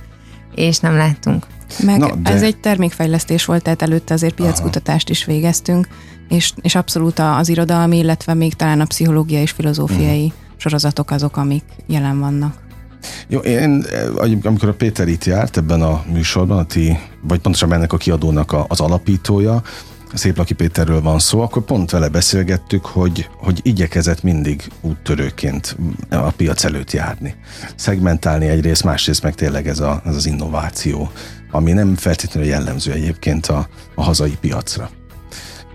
És 0.56 0.80
nem 0.80 0.96
láttunk. 0.96 1.46
Meg 1.84 2.00
Na, 2.00 2.16
de... 2.16 2.30
ez 2.30 2.42
egy 2.42 2.58
termékfejlesztés 2.58 3.46
volt, 3.46 3.64
tehát 3.64 3.82
előtte 3.82 4.14
azért 4.14 4.34
piackutatást 4.34 5.10
is 5.10 5.26
végeztünk, 5.26 5.88
és, 6.30 6.54
és 6.62 6.76
abszolút 6.76 7.20
az 7.20 7.50
irodalmi, 7.50 7.98
illetve 7.98 8.34
még 8.34 8.54
talán 8.54 8.82
a 8.82 8.86
pszichológiai 8.86 9.42
és 9.42 9.52
filozófiai 9.52 10.26
uh-huh. 10.26 10.40
sorozatok 10.58 11.12
azok, 11.12 11.38
amik 11.38 11.64
jelen 11.88 12.20
vannak. 12.20 12.64
Jó, 13.28 13.40
én, 13.40 13.86
amikor 14.44 14.70
a 14.70 14.74
Péter 14.74 15.08
itt 15.08 15.26
járt 15.26 15.58
ebben 15.58 15.82
a 15.82 16.04
műsorban, 16.12 16.58
a 16.58 16.66
ti, 16.66 16.98
vagy 17.22 17.40
pontosabban 17.40 17.78
ennek 17.78 17.94
a 17.94 17.98
kiadónak 17.98 18.52
a, 18.52 18.66
az 18.68 18.80
alapítója, 18.80 19.62
Szép 20.14 20.38
Laki 20.38 20.54
Péterről 20.54 21.02
van 21.02 21.20
szó, 21.20 21.42
akkor 21.42 21.64
pont 21.64 21.92
vele 21.92 22.10
beszélgettük, 22.10 22.86
hogy, 22.86 23.30
hogy 23.38 23.60
igyekezett 23.64 24.24
mindig 24.24 24.72
úttörőként 24.82 25.78
a 26.10 26.32
piac 26.32 26.64
előtt 26.64 26.92
járni. 26.92 27.36
Szegmentálni 27.76 28.48
egyrészt, 28.48 28.84
másrészt 28.84 29.24
meg 29.24 29.36
tényleg 29.36 29.68
ez, 29.68 29.80
a, 29.80 30.02
ez 30.06 30.16
az 30.16 30.26
innováció, 30.26 31.12
ami 31.52 31.72
nem 31.72 31.96
feltétlenül 31.96 32.50
jellemző 32.50 32.92
egyébként 32.92 33.46
a, 33.46 33.68
a 33.96 34.04
hazai 34.04 34.38
piacra. 34.42 34.90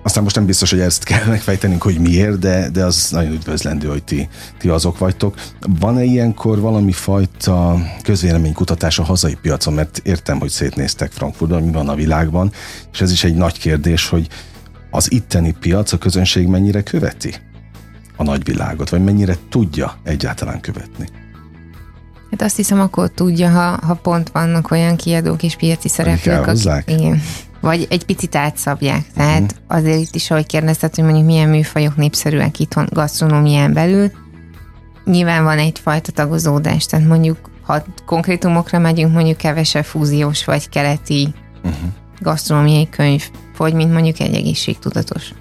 Aztán 0.02 0.22
most 0.22 0.34
nem 0.34 0.46
biztos, 0.46 0.70
hogy 0.70 0.80
ezt 0.80 1.04
kell 1.04 1.26
megfejtenünk, 1.34 1.82
hogy 1.82 1.98
miért, 1.98 2.38
de, 2.38 2.70
de 2.70 2.84
az 2.84 3.08
nagyon 3.10 3.32
üdvözlendő, 3.32 3.88
hogy 3.88 4.04
ti, 4.04 4.28
ti 4.58 4.68
azok 4.68 4.98
vagytok. 4.98 5.34
Van-e 5.80 6.02
ilyenkor 6.02 6.60
valami 6.60 6.92
fajta 6.92 7.78
közvéleménykutatás 8.02 8.98
a 8.98 9.02
hazai 9.02 9.34
piacon? 9.42 9.74
Mert 9.74 10.00
értem, 10.04 10.38
hogy 10.38 10.50
szétnéztek 10.50 11.12
Frankfurtban, 11.12 11.62
mi 11.62 11.72
van 11.72 11.88
a 11.88 11.94
világban, 11.94 12.52
és 12.92 13.00
ez 13.00 13.12
is 13.12 13.24
egy 13.24 13.34
nagy 13.34 13.58
kérdés, 13.58 14.08
hogy 14.08 14.28
az 14.90 15.12
itteni 15.12 15.56
piac, 15.60 15.92
a 15.92 15.98
közönség 15.98 16.46
mennyire 16.46 16.82
követi 16.82 17.34
a 18.16 18.22
nagyvilágot, 18.22 18.88
vagy 18.88 19.04
mennyire 19.04 19.36
tudja 19.48 19.98
egyáltalán 20.02 20.60
követni? 20.60 21.19
Hát 22.30 22.42
azt 22.42 22.56
hiszem, 22.56 22.80
akkor 22.80 23.10
tudja, 23.10 23.50
ha, 23.50 23.86
ha 23.86 23.94
pont 23.94 24.30
vannak 24.30 24.70
olyan 24.70 24.96
kiadók 24.96 25.42
és 25.42 25.56
piaci 25.56 25.88
szereplők, 25.88 26.46
akik, 26.46 26.82
igen, 26.86 27.22
vagy 27.60 27.86
egy 27.90 28.04
picit 28.04 28.34
átszabják. 28.34 29.12
Tehát 29.14 29.42
uh-huh. 29.42 29.76
azért 29.76 30.00
itt 30.00 30.14
is, 30.14 30.30
ahogy 30.30 30.46
kérdezted, 30.46 30.94
hogy 30.94 31.04
mondjuk 31.04 31.26
milyen 31.26 31.48
műfajok 31.48 31.96
népszerűek 31.96 32.58
itthon 32.58 32.86
gasztronómián 32.90 33.72
belül, 33.72 34.10
nyilván 35.04 35.44
van 35.44 35.58
egyfajta 35.58 36.12
tagozódás, 36.12 36.86
tehát 36.86 37.06
mondjuk 37.06 37.50
ha 37.62 37.84
konkrétumokra 38.06 38.78
megyünk, 38.78 39.12
mondjuk 39.12 39.36
kevesebb 39.36 39.84
fúziós 39.84 40.44
vagy 40.44 40.68
keleti 40.68 41.34
uh-huh. 41.64 41.90
gasztronómiai 42.20 42.88
könyv, 42.88 43.30
vagy 43.56 43.74
mint 43.74 43.92
mondjuk 43.92 44.20
egy 44.20 44.34
egészségtudatos. 44.34 45.32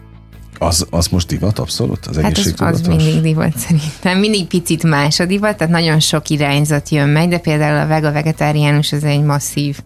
Az, 0.60 0.88
az 0.90 1.08
most 1.08 1.28
divat 1.28 1.60
abszolút? 1.60 2.06
Az 2.06 2.18
hát 2.22 2.38
az, 2.38 2.56
az 2.58 2.82
mindig 2.82 3.22
divat 3.22 3.58
szerintem. 3.58 4.20
Mindig 4.20 4.48
picit 4.48 4.84
más 4.84 5.20
a 5.20 5.26
divat, 5.26 5.58
tehát 5.58 5.74
nagyon 5.74 6.00
sok 6.00 6.30
irányzat 6.30 6.90
jön 6.90 7.10
meg, 7.10 7.30
de 7.30 7.38
például 7.38 7.80
a 7.80 7.88
vega 7.88 8.12
vegetáriánus 8.12 8.92
az 8.92 9.04
egy 9.04 9.24
masszív 9.24 9.80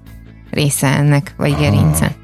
része 0.50 0.88
ennek, 0.88 1.34
vagy 1.38 1.56
gerince. 1.56 2.16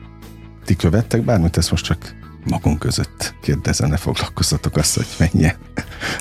Ti 0.66 0.76
követtek 0.76 1.24
bármit? 1.24 1.58
Ezt 1.58 1.72
most 1.72 1.86
csak 1.86 2.16
magunk 2.50 2.80
között 2.80 3.34
kérdezem, 3.42 3.90
ne 3.90 3.98
foglalkozzatok 3.98 4.76
azt, 4.76 4.96
hogy 4.96 5.08
mennyien 5.18 5.56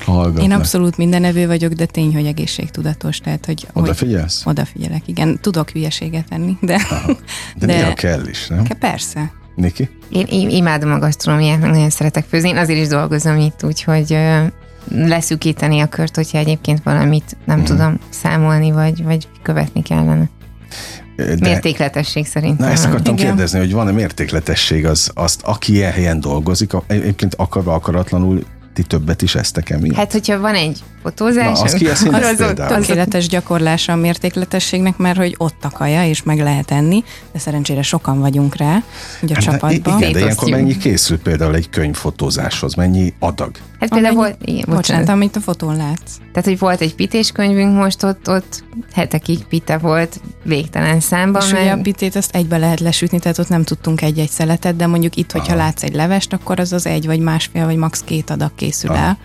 hallgatnak. 0.05 0.43
Én 0.43 0.53
abszolút 0.53 0.97
minden 0.97 1.25
evő 1.25 1.47
vagyok, 1.47 1.73
de 1.73 1.87
tény, 1.87 2.15
hogy 2.15 2.27
egészségtudatos. 2.27 3.19
Tehát, 3.19 3.47
hogy, 3.47 3.67
Odafigyelsz? 3.73 4.43
Hogy 4.43 4.53
odafigyelek, 4.53 5.03
igen. 5.09 5.39
Tudok 5.41 5.71
hülyeséget 5.71 6.29
tenni, 6.29 6.57
de... 6.61 6.81
De, 7.57 7.67
de 7.67 7.67
néha 7.67 7.95
kell 7.95 8.27
is, 8.27 8.47
nem? 8.47 8.65
Persze. 8.65 9.33
Niki? 9.59 9.89
Én, 10.11 10.27
én 10.31 10.51
imádom 10.51 10.93
a 10.93 10.99
gasztronómiát, 10.99 11.61
meg 11.61 11.71
nagyon 11.71 11.91
szeretek 11.91 12.25
főzni. 12.29 12.49
Én 12.49 12.57
azért 12.57 12.81
is 12.81 12.87
dolgozom 12.87 13.37
itt, 13.37 13.65
úgyhogy 13.65 14.19
leszűkíteni 14.91 15.81
a 15.81 15.87
kört, 15.87 16.17
hogyha 16.17 16.39
egyébként 16.39 16.83
valamit 16.83 17.37
nem 17.45 17.61
mm. 17.61 17.65
tudom 17.65 17.99
számolni, 18.11 18.71
vagy, 18.71 19.05
vagy 19.05 19.29
követni 19.43 19.83
kellene. 19.83 20.29
De, 21.17 21.37
mértékletesség 21.41 22.27
szerintem. 22.27 22.67
Na 22.67 22.73
ezt 22.73 22.85
akartam 22.85 23.15
Igen. 23.15 23.27
kérdezni, 23.27 23.59
hogy 23.59 23.73
van-e 23.73 23.91
mértékletesség 23.91 24.87
az, 24.87 25.11
azt, 25.15 25.43
aki 25.43 25.73
ilyen 25.73 25.93
helyen 25.93 26.21
dolgozik, 26.21 26.73
egyébként 26.87 27.35
akarva 27.35 27.75
akaratlanul 27.75 28.45
ti 28.79 28.85
többet 28.85 29.23
is 29.23 29.35
eztek 29.35 29.71
emiatt? 29.71 29.97
Hát, 29.97 30.13
hogyha 30.13 30.41
van 30.41 30.55
egy 30.55 30.83
fotózás, 31.03 31.59
Na, 31.59 31.65
az, 31.65 31.73
ki 31.73 31.87
az, 31.87 32.09
az 32.13 32.55
tökéletes 32.69 33.29
gyakorlása 33.29 33.93
a 33.93 33.97
mértékletességnek, 33.97 34.97
mert 34.97 35.17
hogy 35.17 35.35
ott 35.39 35.65
a 35.65 35.71
kaja, 35.71 36.09
és 36.09 36.23
meg 36.23 36.39
lehet 36.39 36.71
enni, 36.71 37.05
de 37.33 37.39
szerencsére 37.39 37.83
sokan 37.83 38.21
vagyunk 38.21 38.57
rá, 38.57 38.83
ugye 39.23 39.35
a 39.35 39.37
hát, 39.37 39.45
csapatban. 39.45 39.99
Igen, 39.99 40.13
de 40.13 40.19
ilyenkor 40.19 40.51
mennyi 40.51 40.77
készül 40.77 41.19
például 41.19 41.55
egy 41.55 41.71
könyvfotózáshoz? 41.71 42.75
Mennyi 42.75 43.15
adag? 43.19 43.51
Hát 43.79 43.89
például 43.89 44.15
volt... 44.15 44.37
Igen, 44.45 44.65
bocsánat, 44.69 45.09
amit 45.09 45.37
a 45.37 45.41
fotón 45.41 45.77
látsz. 45.77 46.17
Tehát, 46.33 46.49
hogy 46.49 46.59
volt 46.59 46.81
egy 46.81 46.95
pitéskönyvünk 46.95 47.77
most, 47.77 48.03
ott, 48.03 48.29
ott 48.29 48.65
hetekig 48.93 49.45
pite 49.45 49.79
volt 49.79 50.21
végtelen 50.43 51.01
számban. 51.01 51.43
És 51.43 51.53
mert... 51.53 51.63
ugye 51.63 51.73
a 51.73 51.81
pitét 51.81 52.17
azt 52.17 52.35
egybe 52.35 52.59
lehet 52.59 52.81
lesütni, 52.81 53.19
tehát 53.19 53.39
ott 53.39 53.49
nem 53.49 53.65
tudtunk 53.65 54.03
egy-egy 54.03 54.31
szeletet, 54.31 54.77
de 54.77 54.87
mondjuk 54.87 55.17
itt, 55.17 55.33
hogyha 55.33 55.53
Aha. 55.53 55.63
látsz 55.63 55.83
egy 55.83 55.95
levest, 55.95 56.33
akkor 56.33 56.61
az 56.61 56.73
az 56.73 56.87
egy, 56.87 57.07
vagy 57.07 57.21
másfél, 57.21 57.65
vagy 57.65 57.77
max. 57.77 58.03
két 58.05 58.31
adag 58.31 58.51
készül 58.55 58.91
Aha. 58.91 59.05
el. 59.05 59.19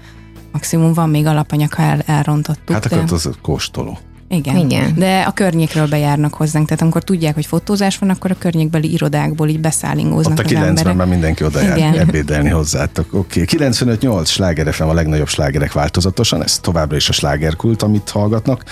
Maximum 0.51 0.93
van 0.93 1.09
még 1.09 1.25
alapanyag, 1.25 1.73
ha 1.73 1.83
el, 1.83 2.01
elrontottuk. 2.05 2.71
Hát 2.71 2.85
akkor 2.85 3.03
de... 3.03 3.13
az 3.13 3.29
kóstoló. 3.41 3.97
Igen. 4.33 4.57
Igen. 4.57 4.93
De 4.95 5.21
a 5.21 5.31
környékről 5.31 5.87
bejárnak 5.87 6.33
hozzánk, 6.33 6.65
tehát 6.65 6.81
amikor 6.81 7.03
tudják, 7.03 7.33
hogy 7.33 7.45
fotózás 7.45 7.97
van, 7.97 8.09
akkor 8.09 8.31
a 8.31 8.35
környékbeli 8.39 8.91
irodákból 8.91 9.47
így 9.49 9.59
beszállingóznak 9.59 10.39
Ott 10.39 10.45
a 10.45 10.49
90-ben 10.49 11.07
mindenki 11.07 11.43
oda 11.43 11.61
jár 11.61 11.97
ebédelni 11.97 12.49
hozzátok. 12.49 13.13
Oké, 13.13 13.41
okay. 13.41 13.69
95-8 13.69 14.25
sláger 14.25 14.73
FM 14.73 14.83
a 14.83 14.93
legnagyobb 14.93 15.27
slágerek 15.27 15.73
változatosan, 15.73 16.43
ez 16.43 16.59
továbbra 16.59 16.95
is 16.95 17.09
a 17.09 17.13
slágerkult, 17.13 17.81
amit 17.83 18.09
hallgatnak. 18.09 18.63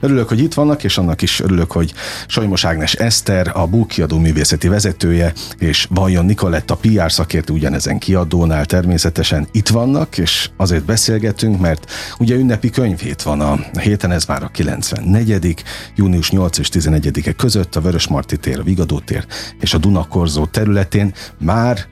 Örülök, 0.00 0.28
hogy 0.28 0.40
itt 0.40 0.54
vannak, 0.54 0.84
és 0.84 0.98
annak 0.98 1.22
is 1.22 1.40
örülök, 1.40 1.72
hogy 1.72 1.92
Solymos 2.26 2.64
Ágnes 2.64 2.94
Eszter, 2.94 3.50
a 3.54 3.66
Búk 3.66 3.88
kiadó 3.88 4.18
művészeti 4.18 4.68
vezetője, 4.68 5.32
és 5.58 5.86
Vajon 5.90 6.24
Nikoletta, 6.24 6.74
PR 6.74 7.12
szakértő 7.12 7.52
ugyanezen 7.52 7.98
kiadónál 7.98 8.64
természetesen 8.64 9.48
itt 9.52 9.68
vannak, 9.68 10.18
és 10.18 10.50
azért 10.56 10.84
beszélgetünk, 10.84 11.60
mert 11.60 11.90
ugye 12.18 12.34
ünnepi 12.34 12.70
könyvhét 12.70 13.22
van 13.22 13.40
a 13.40 13.58
héten, 13.80 14.10
ez 14.10 14.24
már 14.24 14.42
a 14.42 14.48
90 14.48 15.02
negyedik, 15.08 15.62
június 15.96 16.30
8 16.30 16.58
és 16.58 16.68
11-e 16.72 17.32
között 17.32 17.76
a 17.76 17.80
Vörösmarty 17.80 18.34
tér, 18.36 18.58
a 18.58 18.62
Vigadó 18.62 18.98
tér 18.98 19.26
és 19.60 19.74
a 19.74 19.78
Dunakorzó 19.78 20.46
területén 20.46 21.14
már 21.38 21.86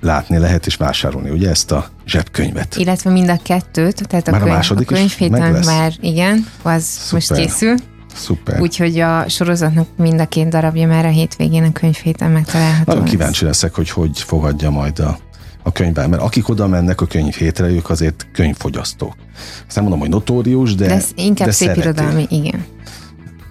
látni 0.00 0.38
lehet 0.38 0.66
és 0.66 0.76
vásárolni, 0.76 1.30
ugye 1.30 1.48
ezt 1.48 1.70
a 1.72 1.88
zsebkönyvet. 2.06 2.76
Illetve 2.76 3.10
mind 3.10 3.28
a 3.28 3.38
kettőt, 3.42 4.08
tehát 4.08 4.28
a, 4.28 4.30
már 4.30 4.40
könyv, 4.40 4.52
a, 4.52 4.56
második 4.56 4.90
a 4.90 4.94
könyvhéten 4.94 5.62
már, 5.64 5.92
igen, 6.00 6.46
az 6.62 6.84
Szuper. 6.84 7.12
most 7.12 7.32
készül. 7.34 7.74
Szuper. 8.14 8.60
Úgyhogy 8.60 8.98
a 8.98 9.28
sorozatnak 9.28 9.88
mind 9.96 10.20
a 10.20 10.26
két 10.26 10.48
darabja 10.48 10.86
már 10.86 11.04
a 11.04 11.08
hétvégén 11.08 11.64
a 11.64 11.72
könyvhéten 11.72 12.30
megtalálható. 12.30 12.92
Nagyon 12.92 13.04
kíváncsi 13.04 13.44
leszek, 13.44 13.74
hogy 13.74 13.90
hogy 13.90 14.20
fogadja 14.20 14.70
majd 14.70 14.98
a 14.98 15.18
a 15.68 15.72
könyvben, 15.72 16.10
mert 16.10 16.22
akik 16.22 16.48
oda 16.48 16.66
mennek 16.66 17.00
a 17.00 17.06
könyv 17.06 17.34
hétre, 17.34 17.66
ők 17.68 17.90
azért 17.90 18.26
könyvfogyasztók. 18.32 19.14
Azt 19.66 19.74
nem 19.74 19.84
mondom, 19.84 20.00
hogy 20.00 20.08
notórius, 20.08 20.74
de 20.74 20.86
De 20.86 20.94
ez 20.94 21.08
inkább 21.14 21.48
de 21.48 21.54
szép 21.54 21.68
szeretik. 21.68 21.84
irodalmi, 21.84 22.26
igen. 22.30 22.64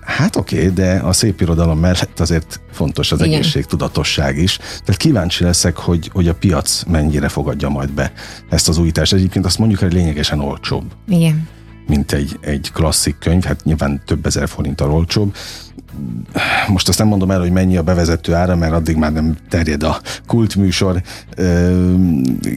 Hát 0.01 0.35
oké, 0.35 0.55
okay, 0.55 0.69
de 0.69 0.99
a 1.03 1.13
szép 1.13 1.41
irodalom 1.41 1.79
mellett 1.79 2.19
azért 2.19 2.59
fontos 2.71 3.11
az 3.11 3.19
Igen. 3.19 3.33
egészségtudatosság 3.33 4.37
is. 4.37 4.57
Tehát 4.57 4.97
kíváncsi 4.97 5.43
leszek, 5.43 5.77
hogy, 5.77 6.09
hogy 6.13 6.27
a 6.27 6.33
piac 6.33 6.83
mennyire 6.83 7.27
fogadja 7.27 7.69
majd 7.69 7.91
be 7.91 8.11
ezt 8.49 8.69
az 8.69 8.77
újítást. 8.77 9.13
Egyébként 9.13 9.45
azt 9.45 9.57
mondjuk, 9.57 9.79
hogy 9.79 9.93
lényegesen 9.93 10.39
olcsóbb. 10.39 10.83
Igen. 11.07 11.47
Mint 11.87 12.11
egy, 12.11 12.37
egy 12.41 12.71
klasszik 12.73 13.17
könyv, 13.19 13.43
hát 13.43 13.63
nyilván 13.63 14.01
több 14.05 14.25
ezer 14.25 14.47
forinttal 14.47 14.91
olcsóbb, 14.91 15.35
most 16.67 16.87
azt 16.87 16.97
nem 16.97 17.07
mondom 17.07 17.31
el, 17.31 17.39
hogy 17.39 17.51
mennyi 17.51 17.77
a 17.77 17.83
bevezető 17.83 18.33
ára, 18.33 18.55
mert 18.55 18.73
addig 18.73 18.95
már 18.95 19.11
nem 19.11 19.37
terjed 19.49 19.83
a 19.83 20.01
kultműsor 20.25 21.01
ö, 21.35 21.93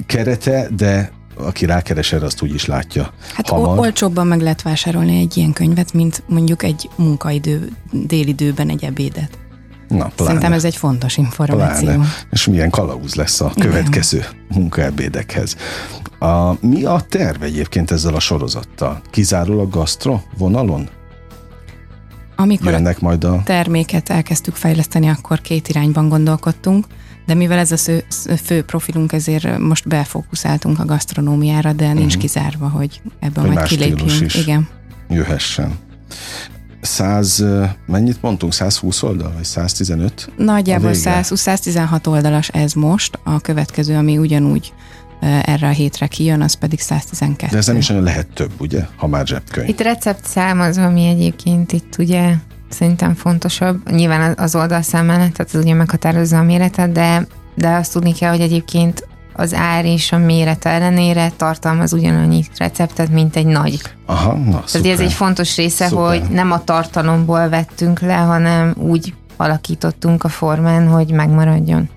kerete, 0.06 0.68
de 0.76 1.10
aki 1.34 1.64
rákeres 1.64 2.12
erre, 2.12 2.24
azt 2.24 2.42
úgy 2.42 2.54
is 2.54 2.66
látja. 2.66 3.12
Hát 3.34 3.48
hamar. 3.48 3.78
olcsóbban 3.78 4.26
meg 4.26 4.40
lehet 4.40 4.62
vásárolni 4.62 5.18
egy 5.18 5.36
ilyen 5.36 5.52
könyvet, 5.52 5.92
mint 5.92 6.22
mondjuk 6.26 6.62
egy 6.62 6.88
munkaidő, 6.96 7.68
délidőben 7.90 8.68
egy 8.68 8.84
ebédet. 8.84 9.38
Na, 9.90 9.96
pláne. 9.96 10.12
Szerintem 10.16 10.52
ez 10.52 10.64
egy 10.64 10.76
fontos 10.76 11.16
információ. 11.16 11.86
Pláne. 11.86 12.06
És 12.30 12.46
milyen 12.46 12.70
kalauz 12.70 13.14
lesz 13.14 13.40
a 13.40 13.52
következő 13.58 14.16
Igen. 14.16 14.46
munkaebédekhez. 14.48 15.56
A, 16.18 16.66
mi 16.66 16.84
a 16.84 17.00
terv 17.08 17.42
egyébként 17.42 17.90
ezzel 17.90 18.14
a 18.14 18.20
sorozattal? 18.20 19.00
Kizárólag 19.10 19.70
gasztro 19.70 20.20
vonalon? 20.38 20.88
Amikor 22.36 22.72
Jönnek 22.72 23.00
majd 23.00 23.24
a 23.24 23.42
terméket 23.44 24.10
elkezdtük 24.10 24.54
fejleszteni, 24.54 25.08
akkor 25.08 25.40
két 25.40 25.68
irányban 25.68 26.08
gondolkodtunk, 26.08 26.86
de 27.26 27.34
mivel 27.34 27.58
ez 27.58 27.72
a 27.72 27.76
sző, 27.76 28.04
fő 28.44 28.62
profilunk, 28.62 29.12
ezért 29.12 29.58
most 29.58 29.88
befókuszáltunk 29.88 30.78
a 30.78 30.84
gasztronómiára, 30.84 31.72
de 31.72 31.86
nincs 31.86 32.04
uh-huh. 32.04 32.20
kizárva, 32.20 32.68
hogy 32.68 33.00
ebből 33.20 33.44
hogy 33.44 33.54
majd 33.54 33.66
kilépjünk. 33.66 34.20
Is 34.20 34.34
Igen. 34.34 34.68
Jöhessen. 35.08 35.78
100, 36.80 37.44
mennyit 37.86 38.22
mondtunk? 38.22 38.52
120 38.52 39.02
oldal, 39.02 39.32
vagy 39.34 39.44
115? 39.44 40.32
Nagyjából 40.36 40.94
100, 40.94 41.38
116 41.38 42.06
oldalas 42.06 42.48
ez 42.48 42.72
most, 42.72 43.18
a 43.22 43.40
következő, 43.40 43.96
ami 43.96 44.18
ugyanúgy 44.18 44.72
erre 45.20 45.66
a 45.66 45.70
hétre 45.70 46.06
kijön, 46.06 46.42
az 46.42 46.54
pedig 46.54 46.80
112. 46.80 47.52
De 47.52 47.58
ez 47.58 47.66
nem 47.66 47.76
is 47.76 47.86
nagyon 47.88 48.02
lehet 48.02 48.26
több, 48.26 48.50
ugye, 48.58 48.86
ha 48.96 49.06
már 49.06 49.26
zsebkönyv. 49.26 49.68
Itt 49.68 49.80
receptszám 49.80 50.60
az, 50.60 50.78
ami 50.78 51.06
egyébként 51.06 51.72
itt 51.72 51.94
ugye 51.98 52.34
szerintem 52.68 53.14
fontosabb. 53.14 53.90
Nyilván 53.90 54.34
az 54.38 54.54
oldalszámán, 54.54 55.16
tehát 55.16 55.54
az 55.54 55.54
ugye 55.54 55.74
meghatározza 55.74 56.38
a 56.38 56.42
méretet, 56.42 56.92
de, 56.92 57.26
de 57.54 57.68
azt 57.68 57.92
tudni 57.92 58.12
kell, 58.12 58.30
hogy 58.30 58.40
egyébként 58.40 59.08
az 59.40 59.54
ár 59.54 59.84
és 59.84 60.12
a 60.12 60.18
méret 60.18 60.64
ellenére 60.64 61.32
tartalmaz 61.36 61.92
ugyanannyi 61.92 62.44
receptet, 62.56 63.08
mint 63.08 63.36
egy 63.36 63.46
nagy. 63.46 63.80
Aha, 64.06 64.32
na, 64.32 64.50
Tehát 64.50 64.68
szuper. 64.68 64.90
ez 64.90 65.00
egy 65.00 65.12
fontos 65.12 65.56
része, 65.56 65.86
szuper. 65.86 66.06
hogy 66.06 66.22
nem 66.30 66.52
a 66.52 66.64
tartalomból 66.64 67.48
vettünk 67.48 68.00
le, 68.00 68.14
hanem 68.14 68.74
úgy 68.78 69.14
alakítottunk 69.36 70.24
a 70.24 70.28
formán, 70.28 70.88
hogy 70.88 71.10
megmaradjon. 71.10 71.88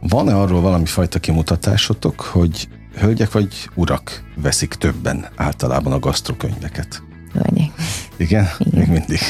Van-e 0.00 0.36
arról 0.36 0.60
valami 0.60 0.86
fajta 0.86 1.18
kimutatásotok, 1.18 2.20
hogy 2.20 2.68
hölgyek 2.98 3.32
vagy 3.32 3.68
urak 3.74 4.22
veszik 4.36 4.74
többen 4.74 5.26
általában 5.36 5.92
a 5.92 5.98
gasztrokönyveket? 5.98 7.02
Hölgyek. 7.32 7.70
Igen? 8.16 8.48
Igen? 8.58 8.78
Még 8.78 8.88
mindig. 8.88 9.20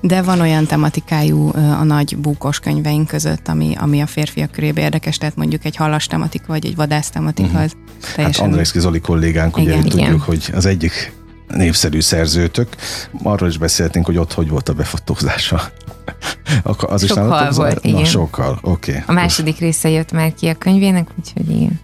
De 0.00 0.22
van 0.22 0.40
olyan 0.40 0.66
tematikájú 0.66 1.48
a 1.54 1.84
nagy 1.84 2.16
búkos 2.16 2.58
könyveink 2.58 3.06
között, 3.06 3.48
ami, 3.48 3.74
ami 3.78 4.00
a 4.00 4.06
férfiak 4.06 4.50
körébe 4.50 4.80
érdekes, 4.80 5.18
tehát 5.18 5.36
mondjuk 5.36 5.64
egy 5.64 5.76
halas 5.76 6.06
tematika, 6.06 6.44
vagy 6.46 6.66
egy 6.66 6.76
vadász 6.76 7.10
tematika. 7.10 7.48
Uh-huh. 7.48 7.70
Teljesen... 8.14 8.42
Hát 8.42 8.50
Andrészki 8.50 8.80
Zoli 8.80 9.00
kollégánk, 9.00 9.56
ugye 9.56 9.70
igen, 9.70 9.82
tudjuk, 9.82 10.00
igen. 10.00 10.18
hogy 10.18 10.50
az 10.54 10.66
egyik 10.66 11.12
népszerű 11.48 12.00
szerzőtök. 12.00 12.68
Arról 13.22 13.48
is 13.48 13.58
beszéltünk, 13.58 14.06
hogy 14.06 14.16
ott 14.16 14.32
hogy 14.32 14.48
volt 14.48 14.68
a 14.68 14.72
befotózása. 14.72 15.60
az 16.64 17.02
is 17.02 17.08
sokkal 17.08 17.50
volt, 17.50 17.84
igen. 17.84 18.00
Na, 18.00 18.06
sokkal, 18.06 18.58
oké. 18.62 18.90
Okay. 18.90 19.02
A 19.06 19.12
második 19.12 19.58
része 19.58 19.88
jött 19.88 20.12
már 20.12 20.34
ki 20.34 20.48
a 20.48 20.54
könyvének, 20.54 21.08
úgyhogy 21.18 21.50
igen. 21.50 21.80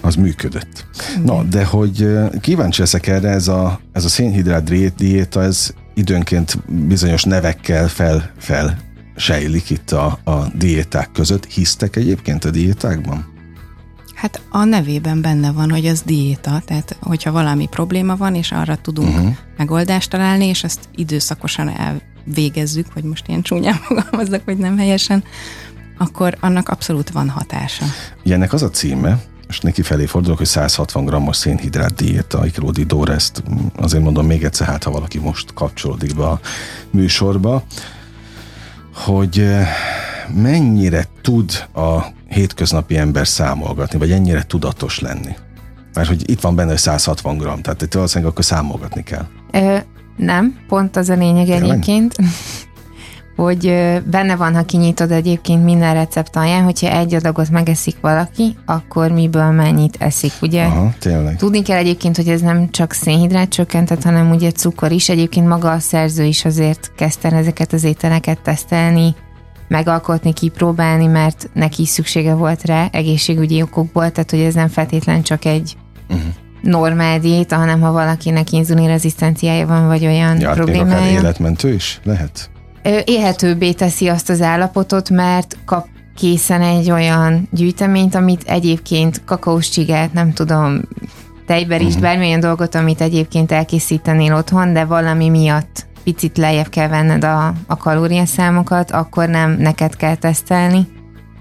Az 0.00 0.14
működött. 0.14 0.86
Igen. 1.10 1.22
Na, 1.22 1.42
de 1.42 1.64
hogy 1.64 2.08
kíváncsi 2.40 2.80
leszek 2.80 3.06
erre, 3.06 3.28
ez 3.28 3.48
a, 3.48 3.80
ez 3.92 4.04
a 4.04 4.08
szénhidrát 4.08 4.94
diéta, 4.96 5.42
ez 5.42 5.70
időnként 5.98 6.58
bizonyos 6.68 7.24
nevekkel 7.24 7.88
fel, 7.88 8.32
fel 8.38 8.78
sejlik 9.16 9.70
itt 9.70 9.90
a, 9.90 10.18
a 10.24 10.46
diéták 10.54 11.12
között. 11.12 11.44
Hisztek 11.44 11.96
egyébként 11.96 12.44
a 12.44 12.50
diétákban? 12.50 13.36
Hát 14.14 14.40
a 14.48 14.64
nevében 14.64 15.20
benne 15.20 15.50
van, 15.52 15.70
hogy 15.70 15.86
az 15.86 16.02
diéta, 16.02 16.62
tehát 16.64 16.96
hogyha 17.00 17.32
valami 17.32 17.66
probléma 17.66 18.16
van, 18.16 18.34
és 18.34 18.52
arra 18.52 18.76
tudunk 18.76 19.16
uh-huh. 19.16 19.36
megoldást 19.56 20.10
találni, 20.10 20.46
és 20.46 20.64
ezt 20.64 20.88
időszakosan 20.94 21.68
elvégezzük, 21.68 22.86
hogy 22.92 23.02
most 23.02 23.28
ilyen 23.28 23.42
csúnyán 23.42 23.74
fogalmazzak, 23.86 24.42
hogy 24.44 24.56
nem 24.56 24.78
helyesen, 24.78 25.24
akkor 25.98 26.36
annak 26.40 26.68
abszolút 26.68 27.10
van 27.10 27.28
hatása. 27.28 27.84
Ugye 28.24 28.34
ennek 28.34 28.52
az 28.52 28.62
a 28.62 28.70
címe, 28.70 29.18
és 29.48 29.60
neki 29.60 29.82
felé 29.82 30.06
fordulok, 30.06 30.38
hogy 30.38 30.46
160 30.46 31.04
g-os 31.04 31.36
szénhidrát 31.36 31.94
diéta, 31.94 32.46
Ikródi 32.46 32.84
Dóra, 32.84 33.12
ezt 33.12 33.42
azért 33.76 34.02
mondom 34.02 34.26
még 34.26 34.44
egyszer, 34.44 34.66
hát 34.66 34.84
ha 34.84 34.90
valaki 34.90 35.18
most 35.18 35.54
kapcsolódik 35.54 36.16
be 36.16 36.24
a 36.24 36.40
műsorba, 36.90 37.62
hogy 38.94 39.48
mennyire 40.34 41.04
tud 41.22 41.66
a 41.74 41.98
hétköznapi 42.28 42.96
ember 42.96 43.26
számolgatni, 43.26 43.98
vagy 43.98 44.10
ennyire 44.10 44.42
tudatos 44.42 45.00
lenni? 45.00 45.36
Mert 45.94 46.08
hogy 46.08 46.30
itt 46.30 46.40
van 46.40 46.54
benne 46.54 46.76
160 46.76 47.38
g, 47.38 47.60
tehát 47.60 47.82
itt 47.82 47.94
valószínűleg 47.94 48.32
akkor 48.32 48.44
számolgatni 48.44 49.02
kell. 49.02 49.26
Ö, 49.50 49.76
nem, 50.16 50.58
pont 50.68 50.96
az 50.96 51.08
a 51.08 51.14
lényeg 51.14 51.48
egyébként 51.48 52.16
hogy 53.42 53.74
benne 54.04 54.36
van, 54.36 54.54
ha 54.54 54.62
kinyitod 54.62 55.10
egyébként 55.10 55.64
minden 55.64 55.94
recept 55.94 56.36
alján, 56.36 56.62
hogyha 56.62 56.90
egy 56.90 57.14
adagot 57.14 57.50
megeszik 57.50 57.96
valaki, 58.00 58.56
akkor 58.66 59.10
miből 59.10 59.50
mennyit 59.50 59.96
eszik, 59.98 60.32
ugye? 60.42 60.64
Aha, 60.64 60.92
tényleg. 60.98 61.36
Tudni 61.36 61.62
kell 61.62 61.76
egyébként, 61.76 62.16
hogy 62.16 62.28
ez 62.28 62.40
nem 62.40 62.70
csak 62.70 62.92
szénhidrát 62.92 63.48
csökkentett, 63.48 64.02
hanem 64.02 64.30
ugye 64.30 64.50
cukor 64.50 64.92
is. 64.92 65.08
Egyébként 65.08 65.48
maga 65.48 65.70
a 65.70 65.78
szerző 65.78 66.24
is 66.24 66.44
azért 66.44 66.92
kezdte 66.96 67.30
ezeket 67.30 67.72
az 67.72 67.84
ételeket 67.84 68.40
tesztelni, 68.40 69.14
megalkotni, 69.68 70.32
kipróbálni, 70.32 71.06
mert 71.06 71.50
neki 71.54 71.82
is 71.82 71.88
szüksége 71.88 72.34
volt 72.34 72.64
rá 72.64 72.88
egészségügyi 72.92 73.62
okokból, 73.62 74.10
tehát 74.10 74.30
hogy 74.30 74.40
ez 74.40 74.54
nem 74.54 74.68
feltétlen 74.68 75.22
csak 75.22 75.44
egy 75.44 75.76
uh-huh 76.08 76.32
normál 76.62 77.18
diéta, 77.18 77.56
hanem 77.56 77.80
ha 77.80 77.92
valakinek 77.92 78.52
inzulinrezisztenciája 78.52 79.66
van, 79.66 79.86
vagy 79.86 80.06
olyan 80.06 80.40
ja, 80.40 80.50
problémája. 80.52 80.96
Akár 80.96 81.12
életmentő 81.12 81.72
is 81.72 82.00
lehet? 82.04 82.50
Élhetőbbé 83.04 83.72
teszi 83.72 84.08
azt 84.08 84.30
az 84.30 84.40
állapotot, 84.40 85.10
mert 85.10 85.56
kap 85.64 85.86
készen 86.16 86.62
egy 86.62 86.90
olyan 86.90 87.48
gyűjteményt, 87.50 88.14
amit 88.14 88.42
egyébként 88.42 89.24
kakaós 89.24 89.68
csigát, 89.68 90.12
nem 90.12 90.32
tudom, 90.32 90.80
tejberist, 91.46 91.88
uh-huh. 91.88 92.02
bármilyen 92.02 92.40
dolgot, 92.40 92.74
amit 92.74 93.00
egyébként 93.00 93.52
elkészítenél 93.52 94.34
otthon, 94.34 94.72
de 94.72 94.84
valami 94.84 95.28
miatt 95.28 95.86
picit 96.04 96.36
lejjebb 96.36 96.68
kell 96.68 96.88
venned 96.88 97.24
a, 97.24 97.52
a 97.66 97.76
kalóriaszámokat, 97.76 98.90
akkor 98.90 99.28
nem 99.28 99.50
neked 99.50 99.96
kell 99.96 100.14
tesztelni, 100.14 100.86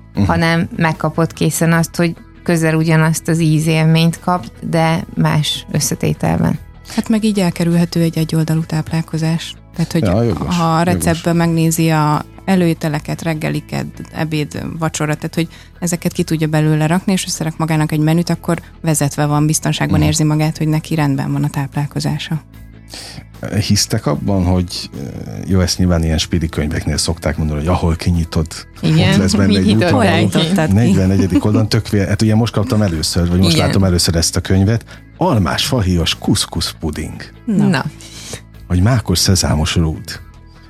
uh-huh. 0.09 0.27
hanem 0.27 0.69
megkapod 0.75 1.33
készen 1.33 1.73
azt, 1.73 1.95
hogy 1.95 2.15
közel 2.43 2.75
ugyanazt 2.75 3.27
az 3.27 3.39
ízélményt 3.39 4.19
kap, 4.19 4.45
de 4.61 5.03
más 5.15 5.65
összetételben. 5.71 6.59
Hát 6.95 7.09
meg 7.09 7.23
így 7.23 7.39
elkerülhető 7.39 8.01
egy 8.01 8.17
egyoldalú 8.17 8.63
táplálkozás. 8.65 9.55
Tehát, 9.77 9.91
hogy 9.91 10.03
ja, 10.03 10.21
jogos, 10.23 10.55
ha 10.55 10.75
a 10.75 10.81
receptben 10.81 11.35
jogos. 11.35 11.47
megnézi 11.47 11.89
a 11.89 12.25
előételeket, 12.45 13.21
reggeliket, 13.21 13.85
ebéd, 14.11 14.65
vacsora, 14.79 15.15
tehát 15.15 15.35
hogy 15.35 15.47
ezeket 15.79 16.11
ki 16.11 16.23
tudja 16.23 16.47
belőle 16.47 16.87
rakni, 16.87 17.11
és 17.11 17.25
összerak 17.25 17.57
magának 17.57 17.91
egy 17.91 17.99
menüt, 17.99 18.29
akkor 18.29 18.61
vezetve 18.81 19.25
van, 19.25 19.45
biztonságban 19.45 19.95
uh-huh. 19.95 20.07
érzi 20.09 20.23
magát, 20.23 20.57
hogy 20.57 20.67
neki 20.67 20.95
rendben 20.95 21.31
van 21.31 21.43
a 21.43 21.49
táplálkozása. 21.49 22.41
Hisztek 23.67 24.05
abban, 24.05 24.45
hogy 24.45 24.89
jó, 25.47 25.59
ezt 25.59 25.77
nyilván 25.77 26.03
ilyen 26.03 26.17
spidi 26.17 26.49
könyveknél 26.49 26.97
szokták 26.97 27.37
mondani, 27.37 27.59
hogy 27.59 27.67
ahol 27.67 27.95
kinyitod, 27.95 28.47
Igen, 28.81 29.11
ott 29.11 29.17
lesz 29.17 29.33
benne 29.33 29.57
egy 29.57 29.75
utaló. 29.75 30.01
44. 30.73 31.37
oldalon 31.39 31.69
tök 31.69 31.87
hát 31.87 32.21
ugye 32.21 32.35
most 32.35 32.53
kaptam 32.53 32.81
először, 32.81 33.29
vagy 33.29 33.39
most 33.39 33.55
Igen. 33.55 33.65
látom 33.65 33.83
először 33.83 34.15
ezt 34.15 34.35
a 34.35 34.41
könyvet. 34.41 34.85
Almás 35.17 35.65
fahias 35.65 36.15
kuszkusz 36.15 36.75
puding. 36.79 37.21
Na. 37.45 37.67
Na 37.67 37.85
vagy 38.67 38.81
mákos 38.81 39.19
szezámos 39.19 39.75
rút. 39.75 40.21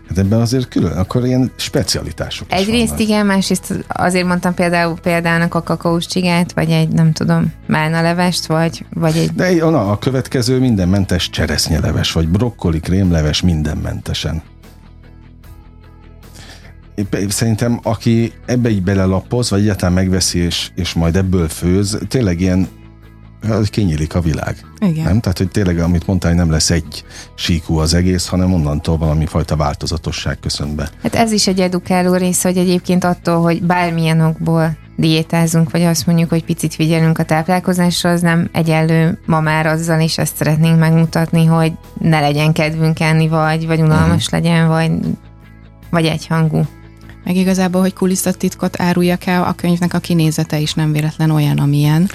Hát 0.08 0.18
ebben 0.18 0.42
azért 0.42 0.68
külön, 0.68 0.92
akkor 0.92 1.26
ilyen 1.26 1.52
specialitások 1.56 2.52
Egyrészt 2.52 3.00
igen, 3.00 3.26
másrészt 3.26 3.86
azért 3.88 4.28
mondtam 4.28 4.54
például 4.54 5.00
példának 5.00 5.54
a 5.56 5.64
kakaós 5.64 6.06
csigát, 6.06 6.54
vagy 6.54 6.70
egy, 6.70 6.90
nem 6.90 7.12
tudom, 7.12 7.54
málna 7.66 8.02
levest, 8.02 8.46
vagy, 8.46 8.86
vagy 8.94 9.18
egy... 9.18 9.32
De 9.34 9.54
na, 9.54 9.92
a 9.92 9.98
következő 9.98 10.60
mindenmentes 10.60 11.30
cseresznyeleves, 11.30 12.12
vagy 12.12 12.28
brokkoli 12.28 12.80
krémleves 12.80 13.42
mindenmentesen. 13.42 14.42
Szerintem, 17.28 17.80
aki 17.84 18.34
ebbe 18.46 18.70
így 18.70 18.84
belelapoz, 18.84 19.50
vagy 19.50 19.60
egyáltalán 19.60 19.94
megveszi, 19.94 20.40
és, 20.40 20.70
és 20.76 20.94
majd 20.94 21.16
ebből 21.16 21.48
főz, 21.48 21.98
tényleg 22.08 22.40
ilyen 22.42 22.68
hogy 23.48 23.70
kinyílik 23.70 24.16
a 24.16 24.22
világ. 24.22 24.66
Igen. 24.80 25.04
Nem? 25.04 25.20
Tehát, 25.20 25.38
hogy 25.38 25.50
tényleg, 25.50 25.80
amit 25.80 26.08
mondtál, 26.08 26.32
hogy 26.32 26.40
nem 26.40 26.52
lesz 26.52 26.70
egy 26.70 27.06
síkú 27.36 27.78
az 27.78 27.94
egész, 27.94 28.28
hanem 28.28 28.54
onnantól 28.54 28.98
valami 28.98 29.26
fajta 29.26 29.56
változatosság 29.56 30.40
köszön 30.40 30.76
be. 30.76 30.90
Hát 31.04 31.16
ez 31.16 31.32
is 31.32 31.48
egy 31.48 31.60
edukáló 31.60 32.16
része, 32.16 32.48
hogy 32.48 32.58
egyébként 32.58 33.04
attól, 33.04 33.42
hogy 33.42 33.64
bármilyen 33.64 34.22
okból 34.22 34.78
diétázunk, 34.96 35.72
vagy 35.72 35.82
azt 35.82 36.06
mondjuk, 36.06 36.30
hogy 36.30 36.44
picit 36.44 36.74
figyelünk 36.74 37.18
a 37.18 37.24
táplálkozásra, 37.24 38.10
az 38.10 38.22
nem 38.22 38.50
egyenlő 38.52 39.20
ma 39.26 39.40
már 39.40 39.66
azzal, 39.66 40.00
és 40.00 40.18
ezt 40.18 40.36
szeretnénk 40.36 40.80
megmutatni, 40.80 41.46
hogy 41.46 41.74
ne 42.00 42.20
legyen 42.20 42.54
kedvünk 42.54 43.00
enni, 43.00 43.28
vagy, 43.28 43.66
vagy 43.66 43.82
unalmas 43.82 44.26
uh-huh. 44.26 44.42
legyen, 44.42 44.68
vagy, 44.68 44.92
vagy 45.90 46.06
egyhangú. 46.06 46.66
Meg 47.24 47.36
igazából, 47.36 47.82
hogy 47.82 47.94
kulisszatitkot 47.94 48.82
áruljak 48.82 49.26
el, 49.26 49.44
a 49.44 49.54
könyvnek 49.54 49.94
a 49.94 50.00
kinézete 50.00 50.60
is 50.60 50.74
nem 50.74 50.92
véletlen 50.92 51.32
olyan, 51.32 51.58
amilyen 51.58 52.10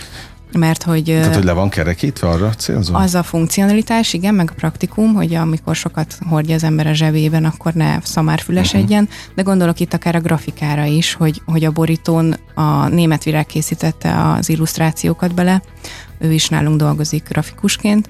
mert 0.59 0.83
hogy... 0.83 1.05
Tehát, 1.05 1.35
hogy 1.35 1.45
le 1.45 1.53
van 1.53 1.69
kerekítve 1.69 2.29
arra 2.29 2.51
célzó? 2.51 2.95
Az 2.95 3.15
a 3.15 3.23
funkcionalitás, 3.23 4.12
igen, 4.12 4.35
meg 4.35 4.51
a 4.51 4.55
praktikum, 4.55 5.15
hogy 5.15 5.35
amikor 5.35 5.77
sokat 5.77 6.19
hordja 6.29 6.55
az 6.55 6.65
ember 6.65 6.87
a 6.87 6.93
zsebében, 6.93 7.45
akkor 7.45 7.73
ne 7.73 8.01
szamárfülesedjen, 8.03 9.03
uh-huh. 9.03 9.35
de 9.35 9.43
gondolok 9.43 9.81
itt 9.81 9.93
akár 9.93 10.15
a 10.15 10.21
grafikára 10.21 10.85
is, 10.85 11.15
hogy, 11.15 11.43
hogy 11.45 11.65
a 11.65 11.71
borítón 11.71 12.35
a 12.55 12.88
német 12.88 13.25
virág 13.25 13.47
készítette 13.47 14.33
az 14.33 14.49
illusztrációkat 14.49 15.35
bele, 15.35 15.62
ő 16.19 16.33
is 16.33 16.49
nálunk 16.49 16.77
dolgozik 16.77 17.29
grafikusként, 17.29 18.09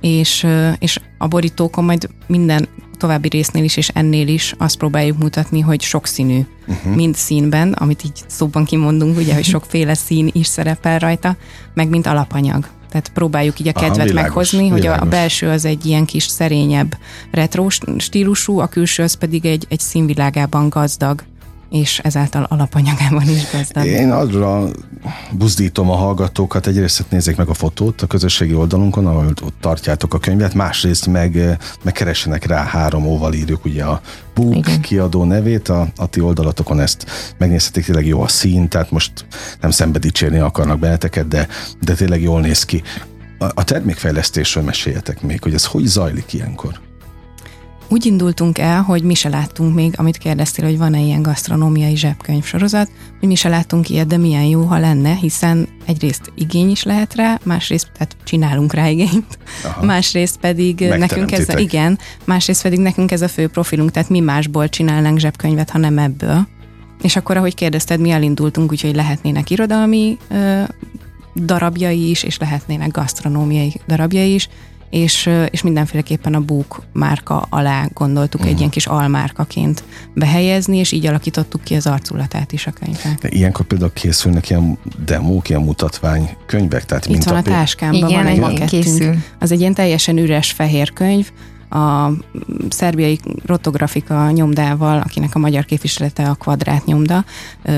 és, 0.00 0.46
és 0.78 1.00
a 1.18 1.26
borítókon 1.26 1.84
majd 1.84 2.08
minden 2.26 2.68
további 2.98 3.28
résznél 3.28 3.64
is, 3.64 3.76
és 3.76 3.88
ennél 3.88 4.28
is 4.28 4.54
azt 4.58 4.76
próbáljuk 4.76 5.18
mutatni, 5.18 5.60
hogy 5.60 5.80
sokszínű, 5.80 6.40
uh-huh. 6.66 6.94
mind 6.94 7.14
színben, 7.14 7.72
amit 7.72 8.04
így 8.04 8.24
szóban 8.26 8.64
kimondunk, 8.64 9.16
ugye, 9.16 9.34
hogy 9.34 9.44
sokféle 9.44 9.94
szín 9.94 10.30
is 10.32 10.46
szerepel 10.46 10.98
rajta, 10.98 11.36
meg 11.74 11.88
mint 11.88 12.06
alapanyag. 12.06 12.68
tehát 12.88 13.08
próbáljuk 13.14 13.60
így 13.60 13.68
a 13.68 13.72
kedvet 13.72 13.96
Aha, 13.96 14.06
világos, 14.06 14.22
meghozni, 14.22 14.68
hogy 14.68 14.80
világos. 14.80 15.06
a 15.06 15.10
belső 15.10 15.48
az 15.48 15.64
egy 15.64 15.86
ilyen 15.86 16.04
kis 16.04 16.24
szerényebb 16.24 16.96
retro 17.30 17.68
stílusú, 17.96 18.58
a 18.58 18.66
külső 18.66 19.02
az 19.02 19.14
pedig 19.14 19.44
egy, 19.44 19.66
egy 19.68 19.80
színvilágában 19.80 20.68
gazdag 20.68 21.22
és 21.70 21.98
ezáltal 21.98 22.46
alapanyagában 22.48 23.28
is 23.28 23.50
gazdag. 23.52 23.84
Én 23.84 24.10
arra 24.10 24.68
buzdítom 25.32 25.90
a 25.90 25.96
hallgatókat, 25.96 26.66
egyrészt 26.66 27.04
nézzék 27.08 27.36
meg 27.36 27.48
a 27.48 27.54
fotót 27.54 28.02
a 28.02 28.06
közösségi 28.06 28.54
oldalunkon, 28.54 29.06
ahol 29.06 29.26
ott 29.42 29.54
tartjátok 29.60 30.14
a 30.14 30.18
könyvet, 30.18 30.54
másrészt 30.54 31.06
meg, 31.06 31.58
meg 31.82 31.92
keressenek 31.92 32.44
rá 32.44 32.64
három 32.64 33.06
óval 33.06 33.34
írjuk 33.34 33.64
ugye 33.64 33.84
a 33.84 34.00
Book 34.34 34.56
Igen. 34.56 34.80
kiadó 34.80 35.24
nevét, 35.24 35.68
a, 35.68 35.86
a 35.96 36.06
ti 36.06 36.20
oldalatokon 36.20 36.80
ezt 36.80 37.06
megnézhetik, 37.38 37.84
tényleg 37.84 38.06
jó 38.06 38.20
a 38.20 38.28
szín, 38.28 38.68
tehát 38.68 38.90
most 38.90 39.12
nem 39.60 39.70
szembe 39.70 39.98
dicsérni 39.98 40.38
akarnak 40.38 40.78
benneteket, 40.78 41.28
de, 41.28 41.48
de 41.80 41.94
tényleg 41.94 42.22
jól 42.22 42.40
néz 42.40 42.64
ki. 42.64 42.82
A, 43.38 43.44
a 43.54 43.64
termékfejlesztésről 43.64 44.64
meséljetek 44.64 45.20
még, 45.22 45.42
hogy 45.42 45.54
ez 45.54 45.64
hogy 45.64 45.84
zajlik 45.84 46.32
ilyenkor? 46.32 46.85
Úgy 47.88 48.06
indultunk 48.06 48.58
el, 48.58 48.82
hogy 48.82 49.02
mi 49.02 49.14
se 49.14 49.28
láttunk 49.28 49.74
még, 49.74 49.94
amit 49.96 50.18
kérdeztél, 50.18 50.64
hogy 50.64 50.78
van-e 50.78 51.00
ilyen 51.00 51.22
gasztronómiai 51.22 51.96
zsebkönyv 51.96 52.44
sorozat, 52.44 52.90
hogy 53.18 53.28
mi 53.28 53.34
se 53.34 53.48
láttunk 53.48 53.88
ilyet, 53.88 54.06
de 54.06 54.16
milyen 54.16 54.44
jó, 54.44 54.62
ha 54.62 54.78
lenne, 54.78 55.14
hiszen 55.14 55.68
egyrészt 55.84 56.32
igény 56.34 56.70
is 56.70 56.82
lehet 56.82 57.14
rá, 57.14 57.38
másrészt 57.44 57.90
tehát 57.92 58.16
csinálunk 58.24 58.72
rá 58.72 58.88
igényt, 58.88 59.38
Aha. 59.64 59.84
másrészt 59.84 60.36
pedig 60.36 60.80
nekünk 60.80 61.32
ez 61.32 61.48
a, 61.48 61.58
igen, 61.58 61.98
másrészt 62.24 62.62
pedig 62.62 62.78
nekünk 62.78 63.10
ez 63.10 63.22
a 63.22 63.28
fő 63.28 63.48
profilunk, 63.48 63.90
tehát 63.90 64.08
mi 64.08 64.20
másból 64.20 64.68
csinálnánk 64.68 65.18
zsebkönyvet, 65.18 65.70
ha 65.70 65.78
nem 65.78 65.98
ebből. 65.98 66.46
És 67.02 67.16
akkor, 67.16 67.36
ahogy 67.36 67.54
kérdezted, 67.54 68.00
mi 68.00 68.10
elindultunk, 68.10 68.70
úgyhogy 68.70 68.94
lehetnének 68.94 69.50
irodalmi 69.50 70.16
ö, 70.28 70.62
darabjai 71.34 72.10
is, 72.10 72.22
és 72.22 72.38
lehetnének 72.38 72.90
gasztronómiai 72.90 73.80
darabjai 73.86 74.34
is, 74.34 74.48
és, 74.90 75.30
és 75.50 75.62
mindenféleképpen 75.62 76.34
a 76.34 76.40
Búk 76.40 76.82
márka 76.92 77.46
alá 77.48 77.88
gondoltuk 77.94 78.40
uh-huh. 78.40 78.46
egy 78.46 78.52
mhm. 78.52 78.58
ilyen 78.58 78.70
kis 78.70 78.86
almárkaként 78.86 79.84
behelyezni, 80.14 80.76
és 80.76 80.92
így 80.92 81.06
alakítottuk 81.06 81.62
ki 81.62 81.74
az 81.74 81.86
arculatát 81.86 82.52
is 82.52 82.66
a 82.66 82.70
könyvnek. 82.70 83.18
De 83.20 83.28
ilyenkor 83.28 83.66
például 83.66 83.92
készülnek 83.92 84.50
ilyen 84.50 84.78
demók, 85.04 85.48
ilyen 85.48 85.62
mutatvány 85.62 86.36
könyvek? 86.46 86.84
Tehát 86.84 87.06
Itt 87.06 87.24
van 87.24 87.36
a 87.36 87.42
táskámban, 87.42 88.08
Igen, 88.08 88.22
van 88.22 88.32
egy 88.32 88.40
makettünk. 88.40 89.16
Az 89.38 89.52
egy 89.52 89.60
ilyen 89.60 89.74
teljesen 89.74 90.18
üres 90.18 90.52
fehér 90.52 90.92
könyv, 90.92 91.30
a 91.70 92.10
szerbiai 92.68 93.20
rotografika 93.46 94.30
nyomdával, 94.30 94.98
akinek 94.98 95.34
a 95.34 95.38
magyar 95.38 95.64
képviselete 95.64 96.28
a 96.28 96.34
kvadrát 96.34 96.84
nyomda, 96.84 97.24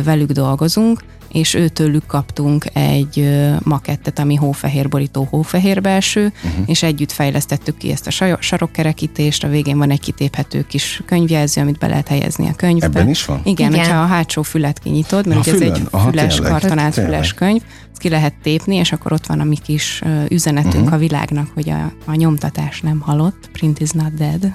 velük 0.04 0.30
dolgozunk, 0.30 1.00
és 1.32 1.54
őtőlük 1.54 2.06
kaptunk 2.06 2.64
egy 2.72 3.28
makettet, 3.62 4.18
ami 4.18 4.34
hófehér 4.34 4.88
borító, 4.88 5.26
hófehér 5.30 5.80
belső, 5.80 6.32
uh-huh. 6.44 6.62
és 6.66 6.82
együtt 6.82 7.12
fejlesztettük 7.12 7.76
ki 7.76 7.90
ezt 7.90 8.06
a 8.06 8.36
sarokkerekítést, 8.40 9.44
a 9.44 9.48
végén 9.48 9.78
van 9.78 9.90
egy 9.90 10.00
kitéphető 10.00 10.66
kis 10.66 11.02
könyvjelző, 11.06 11.60
amit 11.60 11.78
be 11.78 11.86
lehet 11.86 12.08
helyezni 12.08 12.48
a 12.48 12.54
könyvbe. 12.56 12.86
Ebben 12.86 13.08
is 13.08 13.24
van? 13.24 13.40
Igen, 13.44 13.72
Igen. 13.72 13.84
hogyha 13.84 14.02
a 14.02 14.06
hátsó 14.06 14.42
fület 14.42 14.78
kinyitod, 14.78 15.26
mert 15.26 15.40
ugye 15.40 15.52
ez 15.52 15.60
egy 15.60 15.82
Aha, 15.90 16.10
füles, 16.10 16.34
tényleg, 16.34 16.52
kartonált 16.52 16.94
tényleg. 16.94 17.12
füles 17.12 17.32
könyv, 17.32 17.62
ezt 17.90 18.00
ki 18.00 18.08
lehet 18.08 18.34
tépni, 18.42 18.76
és 18.76 18.92
akkor 18.92 19.12
ott 19.12 19.26
van 19.26 19.40
a 19.40 19.44
mi 19.44 19.56
kis 19.56 20.02
üzenetünk 20.28 20.74
uh-huh. 20.74 20.92
a 20.92 20.98
világnak, 20.98 21.48
hogy 21.54 21.70
a, 21.70 21.92
a 22.04 22.14
nyomtatás 22.14 22.80
nem 22.80 23.00
halott, 23.00 23.50
print 23.52 23.80
is 23.80 23.90
not 23.90 24.14
dead. 24.14 24.52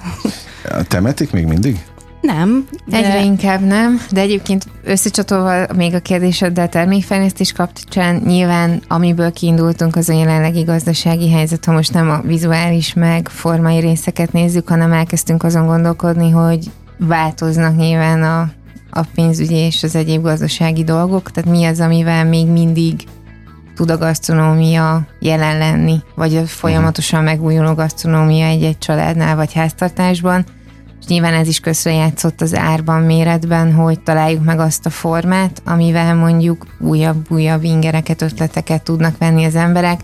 Temetik 0.88 1.30
még 1.30 1.44
mindig? 1.44 1.84
Nem. 2.24 2.68
De... 2.86 2.96
Egyre 2.96 3.22
inkább 3.22 3.60
nem, 3.60 4.00
de 4.10 4.20
egyébként 4.20 4.66
összecsatolva 4.84 5.66
még 5.76 5.94
a 5.94 6.00
kérdéseddel 6.00 6.68
termékfejlesztés 6.68 7.52
kapcsán 7.52 8.22
nyilván 8.26 8.82
amiből 8.88 9.32
kiindultunk 9.32 9.96
az 9.96 10.08
a 10.08 10.12
jelenlegi 10.12 10.62
gazdasági 10.62 11.30
helyzet, 11.30 11.64
ha 11.64 11.72
most 11.72 11.92
nem 11.92 12.10
a 12.10 12.20
vizuális 12.20 12.94
meg 12.94 13.28
formai 13.28 13.78
részeket 13.80 14.32
nézzük, 14.32 14.68
hanem 14.68 14.92
elkezdtünk 14.92 15.42
azon 15.42 15.66
gondolkodni, 15.66 16.30
hogy 16.30 16.70
változnak 16.98 17.76
nyilván 17.76 18.22
a, 18.22 18.40
a 18.90 19.06
pénzügyi 19.14 19.54
és 19.54 19.82
az 19.82 19.94
egyéb 19.94 20.22
gazdasági 20.22 20.84
dolgok, 20.84 21.30
tehát 21.30 21.50
mi 21.50 21.64
az, 21.64 21.80
amivel 21.80 22.24
még 22.24 22.46
mindig 22.46 23.04
tud 23.74 23.90
a 23.90 23.98
gasztronómia 23.98 25.06
jelen 25.20 25.58
lenni, 25.58 25.98
vagy 26.14 26.36
a 26.36 26.46
folyamatosan 26.46 27.22
megújuló 27.22 27.74
gasztronómia 27.74 28.46
egy-egy 28.46 28.78
családnál 28.78 29.36
vagy 29.36 29.52
háztartásban, 29.52 30.44
és 31.04 31.10
nyilván 31.10 31.34
ez 31.34 31.48
is 31.48 31.60
közrejátszott 31.60 32.40
az 32.40 32.54
árban, 32.54 33.02
méretben, 33.02 33.72
hogy 33.72 34.00
találjuk 34.00 34.44
meg 34.44 34.58
azt 34.58 34.86
a 34.86 34.90
formát, 34.90 35.62
amivel 35.64 36.14
mondjuk 36.14 36.66
újabb-újabb 36.80 37.64
ingereket, 37.64 38.22
ötleteket 38.22 38.82
tudnak 38.82 39.18
venni 39.18 39.44
az 39.44 39.54
emberek, 39.54 40.00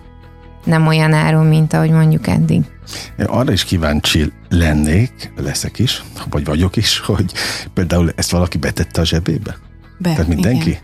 nem 0.65 0.87
olyan 0.87 1.13
áron, 1.13 1.47
mint 1.47 1.73
ahogy 1.73 1.91
mondjuk 1.91 2.27
eddig. 2.27 2.63
Én 3.19 3.27
arra 3.27 3.53
is 3.53 3.65
kíváncsi 3.65 4.33
lennék, 4.49 5.33
leszek 5.37 5.79
is, 5.79 6.03
vagy 6.31 6.45
vagyok 6.45 6.77
is, 6.77 6.99
hogy 7.07 7.33
például 7.75 8.13
ezt 8.17 8.31
valaki 8.31 8.59
betette 8.59 9.01
a 9.01 9.05
zsebébe? 9.05 9.57
Be, 9.99 10.11
Tehát 10.11 10.29
mindenki? 10.29 10.69
Igen. 10.69 10.81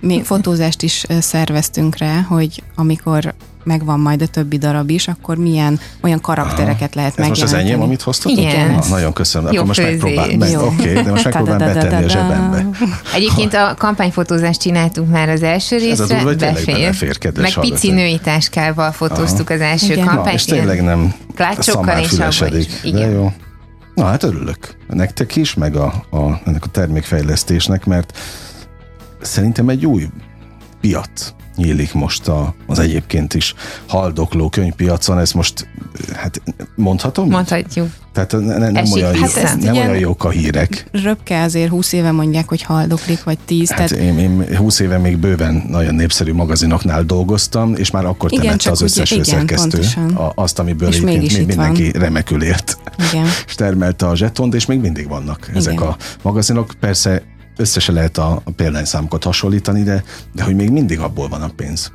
Mi 0.00 0.22
fotózást 0.22 0.82
is 0.82 1.04
szerveztünk 1.20 1.96
rá, 1.96 2.20
hogy 2.20 2.62
amikor 2.74 3.34
megvan 3.68 4.00
majd 4.00 4.22
a 4.22 4.26
többi 4.26 4.58
darab 4.58 4.90
is, 4.90 5.08
akkor 5.08 5.36
milyen 5.36 5.80
olyan 6.00 6.20
karaktereket 6.20 6.94
lehet 6.94 7.18
Ez 7.18 7.28
most 7.28 7.42
az 7.42 7.52
enyém, 7.52 7.80
amit 7.80 8.02
hoztatok? 8.02 8.38
Igen. 8.38 8.70
Na, 8.70 8.80
nagyon 8.88 9.12
köszönöm. 9.12 9.52
Jó 9.52 9.56
akkor 9.56 9.66
most 9.66 9.82
megpróbálom. 9.82 10.38
Meg, 10.38 10.58
Oké, 10.58 10.90
okay, 10.90 11.02
de 11.02 11.10
most 11.10 11.24
megpróbálom 11.24 11.74
betenni 11.74 12.04
a 12.04 12.08
zsebembe. 12.08 12.66
Egyébként 13.14 13.54
a 13.54 13.74
kampányfotózást 13.78 14.60
csináltunk 14.60 15.10
már 15.10 15.28
az 15.28 15.42
első 15.42 15.76
részre. 15.76 16.04
Ez 16.04 16.24
az 16.24 16.34
befér. 16.34 16.90
befér 16.90 17.18
Meg 17.40 17.52
pici 17.60 17.90
női 17.90 18.18
táskával 18.18 18.92
fotóztuk 18.92 19.50
az 19.50 19.60
első 19.60 19.94
kampányt. 19.94 20.34
És 20.34 20.44
tényleg 20.44 20.82
nem 20.82 21.14
klácsokkal 21.34 21.98
és 21.98 22.18
abban 22.18 22.66
De 22.92 23.10
jó. 23.10 23.32
Na 23.94 24.04
hát 24.04 24.22
örülök 24.22 24.76
nektek 24.88 25.36
is, 25.36 25.54
meg 25.54 25.76
a, 25.76 25.84
a, 26.10 26.40
ennek 26.44 26.64
a 26.64 26.68
termékfejlesztésnek, 26.68 27.84
mert 27.84 28.18
szerintem 29.20 29.68
egy 29.68 29.86
új 29.86 30.06
piac 30.80 31.32
nyílik 31.58 31.92
most 31.92 32.28
a, 32.28 32.54
az 32.66 32.78
egyébként 32.78 33.34
is 33.34 33.54
haldokló 33.86 34.48
könyvpiacon, 34.48 35.18
ez 35.18 35.32
most, 35.32 35.68
hát 36.14 36.42
mondhatom? 36.74 37.28
Mondhatjuk. 37.28 37.88
Tehát 38.12 38.32
ne, 38.32 38.38
ne, 38.38 38.58
nem, 38.58 38.76
Esik, 38.76 38.94
olyan, 38.94 39.14
hát 39.14 39.56
jó, 39.60 39.64
nem 39.64 39.74
olyan 39.74 39.98
jók 39.98 40.24
a 40.24 40.30
hírek. 40.30 40.86
Röpke 40.92 41.42
azért 41.42 41.70
20 41.70 41.92
éve 41.92 42.10
mondják, 42.10 42.48
hogy 42.48 42.62
haldoklik, 42.62 43.24
vagy 43.24 43.38
10. 43.44 43.70
Hát 43.70 43.88
tehát... 43.88 44.04
én, 44.04 44.18
én 44.18 44.56
20 44.56 44.80
éve 44.80 44.98
még 44.98 45.18
bőven 45.18 45.64
nagyon 45.68 45.94
népszerű 45.94 46.32
magazinoknál 46.32 47.02
dolgoztam, 47.02 47.74
és 47.74 47.90
már 47.90 48.04
akkor 48.04 48.32
igen, 48.32 48.44
temette 48.44 48.70
az 48.70 48.80
összes 48.80 49.10
ugye, 49.10 49.24
szerkesztő 49.24 49.80
a, 50.14 50.32
azt, 50.34 50.58
amiből 50.58 50.88
és 50.88 51.00
egyébként 51.00 51.46
mindenki 51.46 51.90
van. 51.90 52.02
remekül 52.02 52.42
ért. 52.42 52.78
Igen. 53.12 53.26
és 53.46 53.54
termelte 53.54 54.06
a 54.06 54.16
zsetont, 54.16 54.54
és 54.54 54.66
még 54.66 54.80
mindig 54.80 55.08
vannak 55.08 55.38
igen. 55.42 55.56
ezek 55.56 55.80
a 55.80 55.96
magazinok. 56.22 56.74
Persze 56.80 57.22
össze 57.58 57.92
lehet 57.92 58.18
a, 58.18 58.40
a 58.44 58.50
példányszámokat 58.50 59.24
hasonlítani, 59.24 59.82
de, 59.82 60.04
de 60.34 60.42
hogy 60.42 60.54
még 60.54 60.70
mindig 60.70 60.98
abból 61.00 61.28
van 61.28 61.42
a 61.42 61.50
pénz. 61.56 61.92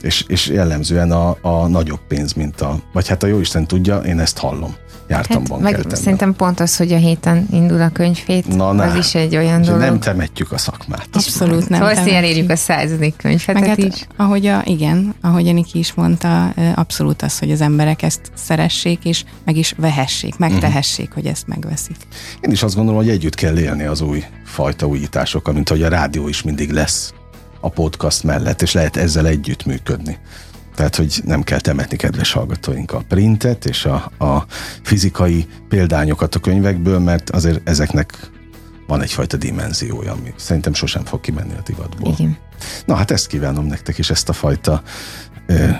És, 0.00 0.24
és 0.28 0.46
jellemzően 0.46 1.10
a, 1.10 1.36
a 1.40 1.66
nagyobb 1.66 2.00
pénz, 2.08 2.32
mint 2.32 2.60
a, 2.60 2.82
vagy 2.92 3.08
hát 3.08 3.22
a 3.22 3.26
Jóisten 3.26 3.66
tudja, 3.66 3.98
én 3.98 4.20
ezt 4.20 4.38
hallom. 4.38 4.74
Jártam 5.12 5.44
hát, 5.50 5.60
meg 5.60 5.86
Szerintem 5.92 6.34
pont 6.34 6.60
az, 6.60 6.76
hogy 6.76 6.92
a 6.92 6.96
héten 6.96 7.46
indul 7.50 7.80
a 7.80 7.88
könyvét, 7.88 8.56
Na, 8.56 8.68
az 8.68 8.94
is 8.94 9.14
egy 9.14 9.36
olyan 9.36 9.62
dolog. 9.62 9.80
Nem 9.80 10.00
temetjük 10.00 10.52
a 10.52 10.58
szakmát. 10.58 11.08
Abszolút 11.12 11.68
nem. 11.68 11.80
Szóval 11.80 12.14
elérjük 12.14 12.50
a 12.50 12.56
századik 12.56 13.16
könyvhetet 13.16 13.66
hát, 13.66 13.78
is. 13.78 14.06
Ahogy 14.16 14.46
a, 14.46 14.62
igen, 14.64 15.14
ahogy 15.20 15.48
Aniki 15.48 15.78
is 15.78 15.94
mondta, 15.94 16.54
abszolút 16.74 17.22
az, 17.22 17.38
hogy 17.38 17.50
az 17.50 17.60
emberek 17.60 18.02
ezt 18.02 18.20
szeressék, 18.34 19.04
és 19.04 19.24
meg 19.44 19.56
is 19.56 19.74
vehessék, 19.76 20.36
megtehessék, 20.36 21.08
uh-huh. 21.08 21.22
hogy 21.22 21.32
ezt 21.32 21.46
megveszik. 21.46 21.96
Én 22.40 22.50
is 22.50 22.62
azt 22.62 22.74
gondolom, 22.74 23.00
hogy 23.00 23.10
együtt 23.10 23.34
kell 23.34 23.58
élni 23.58 23.84
az 23.84 24.00
új 24.00 24.24
fajta 24.44 24.86
újításokkal, 24.86 25.54
mint 25.54 25.68
hogy 25.68 25.82
a 25.82 25.88
rádió 25.88 26.28
is 26.28 26.42
mindig 26.42 26.70
lesz 26.70 27.12
a 27.60 27.68
podcast 27.68 28.22
mellett, 28.22 28.62
és 28.62 28.72
lehet 28.72 28.96
ezzel 28.96 29.26
együtt 29.26 29.64
működni. 29.64 30.18
Tehát, 30.74 30.96
hogy 30.96 31.20
nem 31.24 31.42
kell 31.42 31.60
temetni, 31.60 31.96
kedves 31.96 32.32
hallgatóink, 32.32 32.92
a 32.92 33.02
printet 33.08 33.64
és 33.64 33.84
a, 33.84 33.94
a 34.18 34.46
fizikai 34.82 35.46
példányokat 35.68 36.34
a 36.34 36.40
könyvekből, 36.40 36.98
mert 36.98 37.30
azért 37.30 37.68
ezeknek 37.68 38.30
van 38.86 39.02
egyfajta 39.02 39.36
dimenziója, 39.36 40.12
ami 40.12 40.34
szerintem 40.36 40.74
sosem 40.74 41.04
fog 41.04 41.20
kimenni 41.20 41.54
a 41.54 41.62
divatból. 41.64 42.14
Igen. 42.18 42.36
Na 42.84 42.94
hát 42.94 43.10
ezt 43.10 43.26
kívánom 43.26 43.66
nektek 43.66 43.98
is, 43.98 44.10
ezt 44.10 44.28
a 44.28 44.32
fajta 44.32 44.82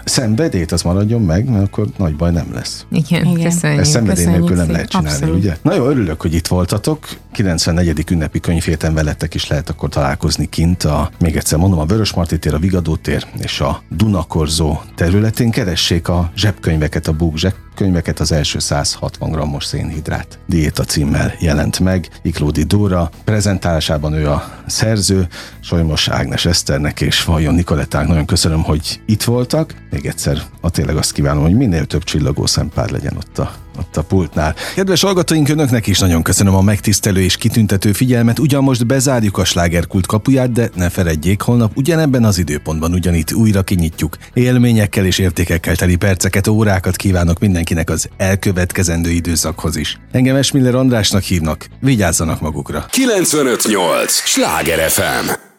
szenvedélyt, 0.04 0.72
az 0.72 0.82
maradjon 0.82 1.22
meg, 1.22 1.50
mert 1.50 1.64
akkor 1.64 1.86
nagy 1.96 2.16
baj 2.16 2.30
nem 2.30 2.46
lesz. 2.52 2.86
Igen, 2.90 3.24
Igen. 3.26 3.50
köszönjük. 3.50 3.80
Ezt 3.80 3.90
szenvedély 3.90 4.26
nélkül 4.26 4.56
nem 4.56 4.70
lehet 4.70 4.88
csinálni, 4.88 5.10
Abszolút. 5.12 5.36
ugye? 5.36 5.56
Na 5.62 5.74
jó, 5.74 5.88
örülök, 5.88 6.20
hogy 6.20 6.34
itt 6.34 6.46
voltatok. 6.46 7.08
94. 7.32 8.10
ünnepi 8.10 8.40
könyvhéten 8.40 8.94
veletek 8.94 9.34
is 9.34 9.46
lehet 9.46 9.68
akkor 9.68 9.88
találkozni 9.88 10.48
kint 10.48 10.84
a, 10.84 11.10
még 11.18 11.36
egyszer 11.36 11.58
mondom, 11.58 11.78
a 11.78 11.84
Vörösmarty 11.84 12.34
tér, 12.34 12.54
a 12.54 12.58
Vigadó 12.58 12.96
tér 12.96 13.26
és 13.38 13.60
a 13.60 13.82
Dunakorzó 13.90 14.80
területén. 14.94 15.50
Keressék 15.50 16.08
a 16.08 16.30
zsebkönyveket, 16.36 17.06
a 17.08 17.12
Búk 17.12 17.38
könyveket 17.74 18.20
az 18.20 18.32
első 18.32 18.58
160 18.58 19.30
g-os 19.30 19.64
szénhidrát 19.64 20.38
diéta 20.46 20.84
címmel 20.84 21.34
jelent 21.40 21.80
meg. 21.80 22.08
Iklódi 22.22 22.62
Dóra 22.62 23.10
prezentálásában 23.24 24.12
ő 24.12 24.28
a 24.28 24.50
szerző, 24.66 25.28
Solymos 25.60 26.08
Ágnes 26.08 26.44
Eszternek 26.44 27.00
és 27.00 27.24
Vajon 27.24 27.54
Nikolettának 27.54 28.08
nagyon 28.08 28.26
köszönöm, 28.26 28.62
hogy 28.62 29.00
itt 29.06 29.22
voltak 29.22 29.61
hallgatóknak. 29.62 29.90
Még 29.90 30.06
egyszer 30.06 30.42
a 30.60 30.70
tényleg 30.70 30.96
azt 30.96 31.12
kívánom, 31.12 31.42
hogy 31.42 31.54
minél 31.54 31.84
több 31.84 32.04
csillagó 32.04 32.46
szempár 32.46 32.90
legyen 32.90 33.16
ott 33.16 33.38
a, 33.38 33.54
ott 33.78 33.96
a 33.96 34.02
pultnál. 34.02 34.54
Kedves 34.74 35.02
hallgatóink, 35.02 35.48
önöknek 35.48 35.86
is 35.86 35.98
nagyon 35.98 36.22
köszönöm 36.22 36.54
a 36.54 36.60
megtisztelő 36.60 37.20
és 37.20 37.36
kitüntető 37.36 37.92
figyelmet. 37.92 38.38
Ugyan 38.38 38.62
most 38.62 38.86
bezárjuk 38.86 39.38
a 39.38 39.44
slágerkult 39.44 40.06
kapuját, 40.06 40.52
de 40.52 40.70
ne 40.74 40.88
feledjék, 40.88 41.40
holnap 41.40 41.76
ugyanebben 41.76 42.24
az 42.24 42.38
időpontban 42.38 42.92
ugyanitt 42.92 43.32
újra 43.32 43.62
kinyitjuk. 43.62 44.16
Élményekkel 44.32 45.04
és 45.04 45.18
értékekkel 45.18 45.76
teli 45.76 45.96
perceket, 45.96 46.48
órákat 46.48 46.96
kívánok 46.96 47.38
mindenkinek 47.38 47.90
az 47.90 48.08
elkövetkezendő 48.16 49.10
időszakhoz 49.10 49.76
is. 49.76 49.98
Engem 50.10 50.36
Esmiller 50.36 50.74
Andrásnak 50.74 51.22
hívnak, 51.22 51.66
vigyázzanak 51.80 52.40
magukra. 52.40 52.86
958! 52.90 54.12
Sláger 54.12 54.90
FM! 54.90 55.51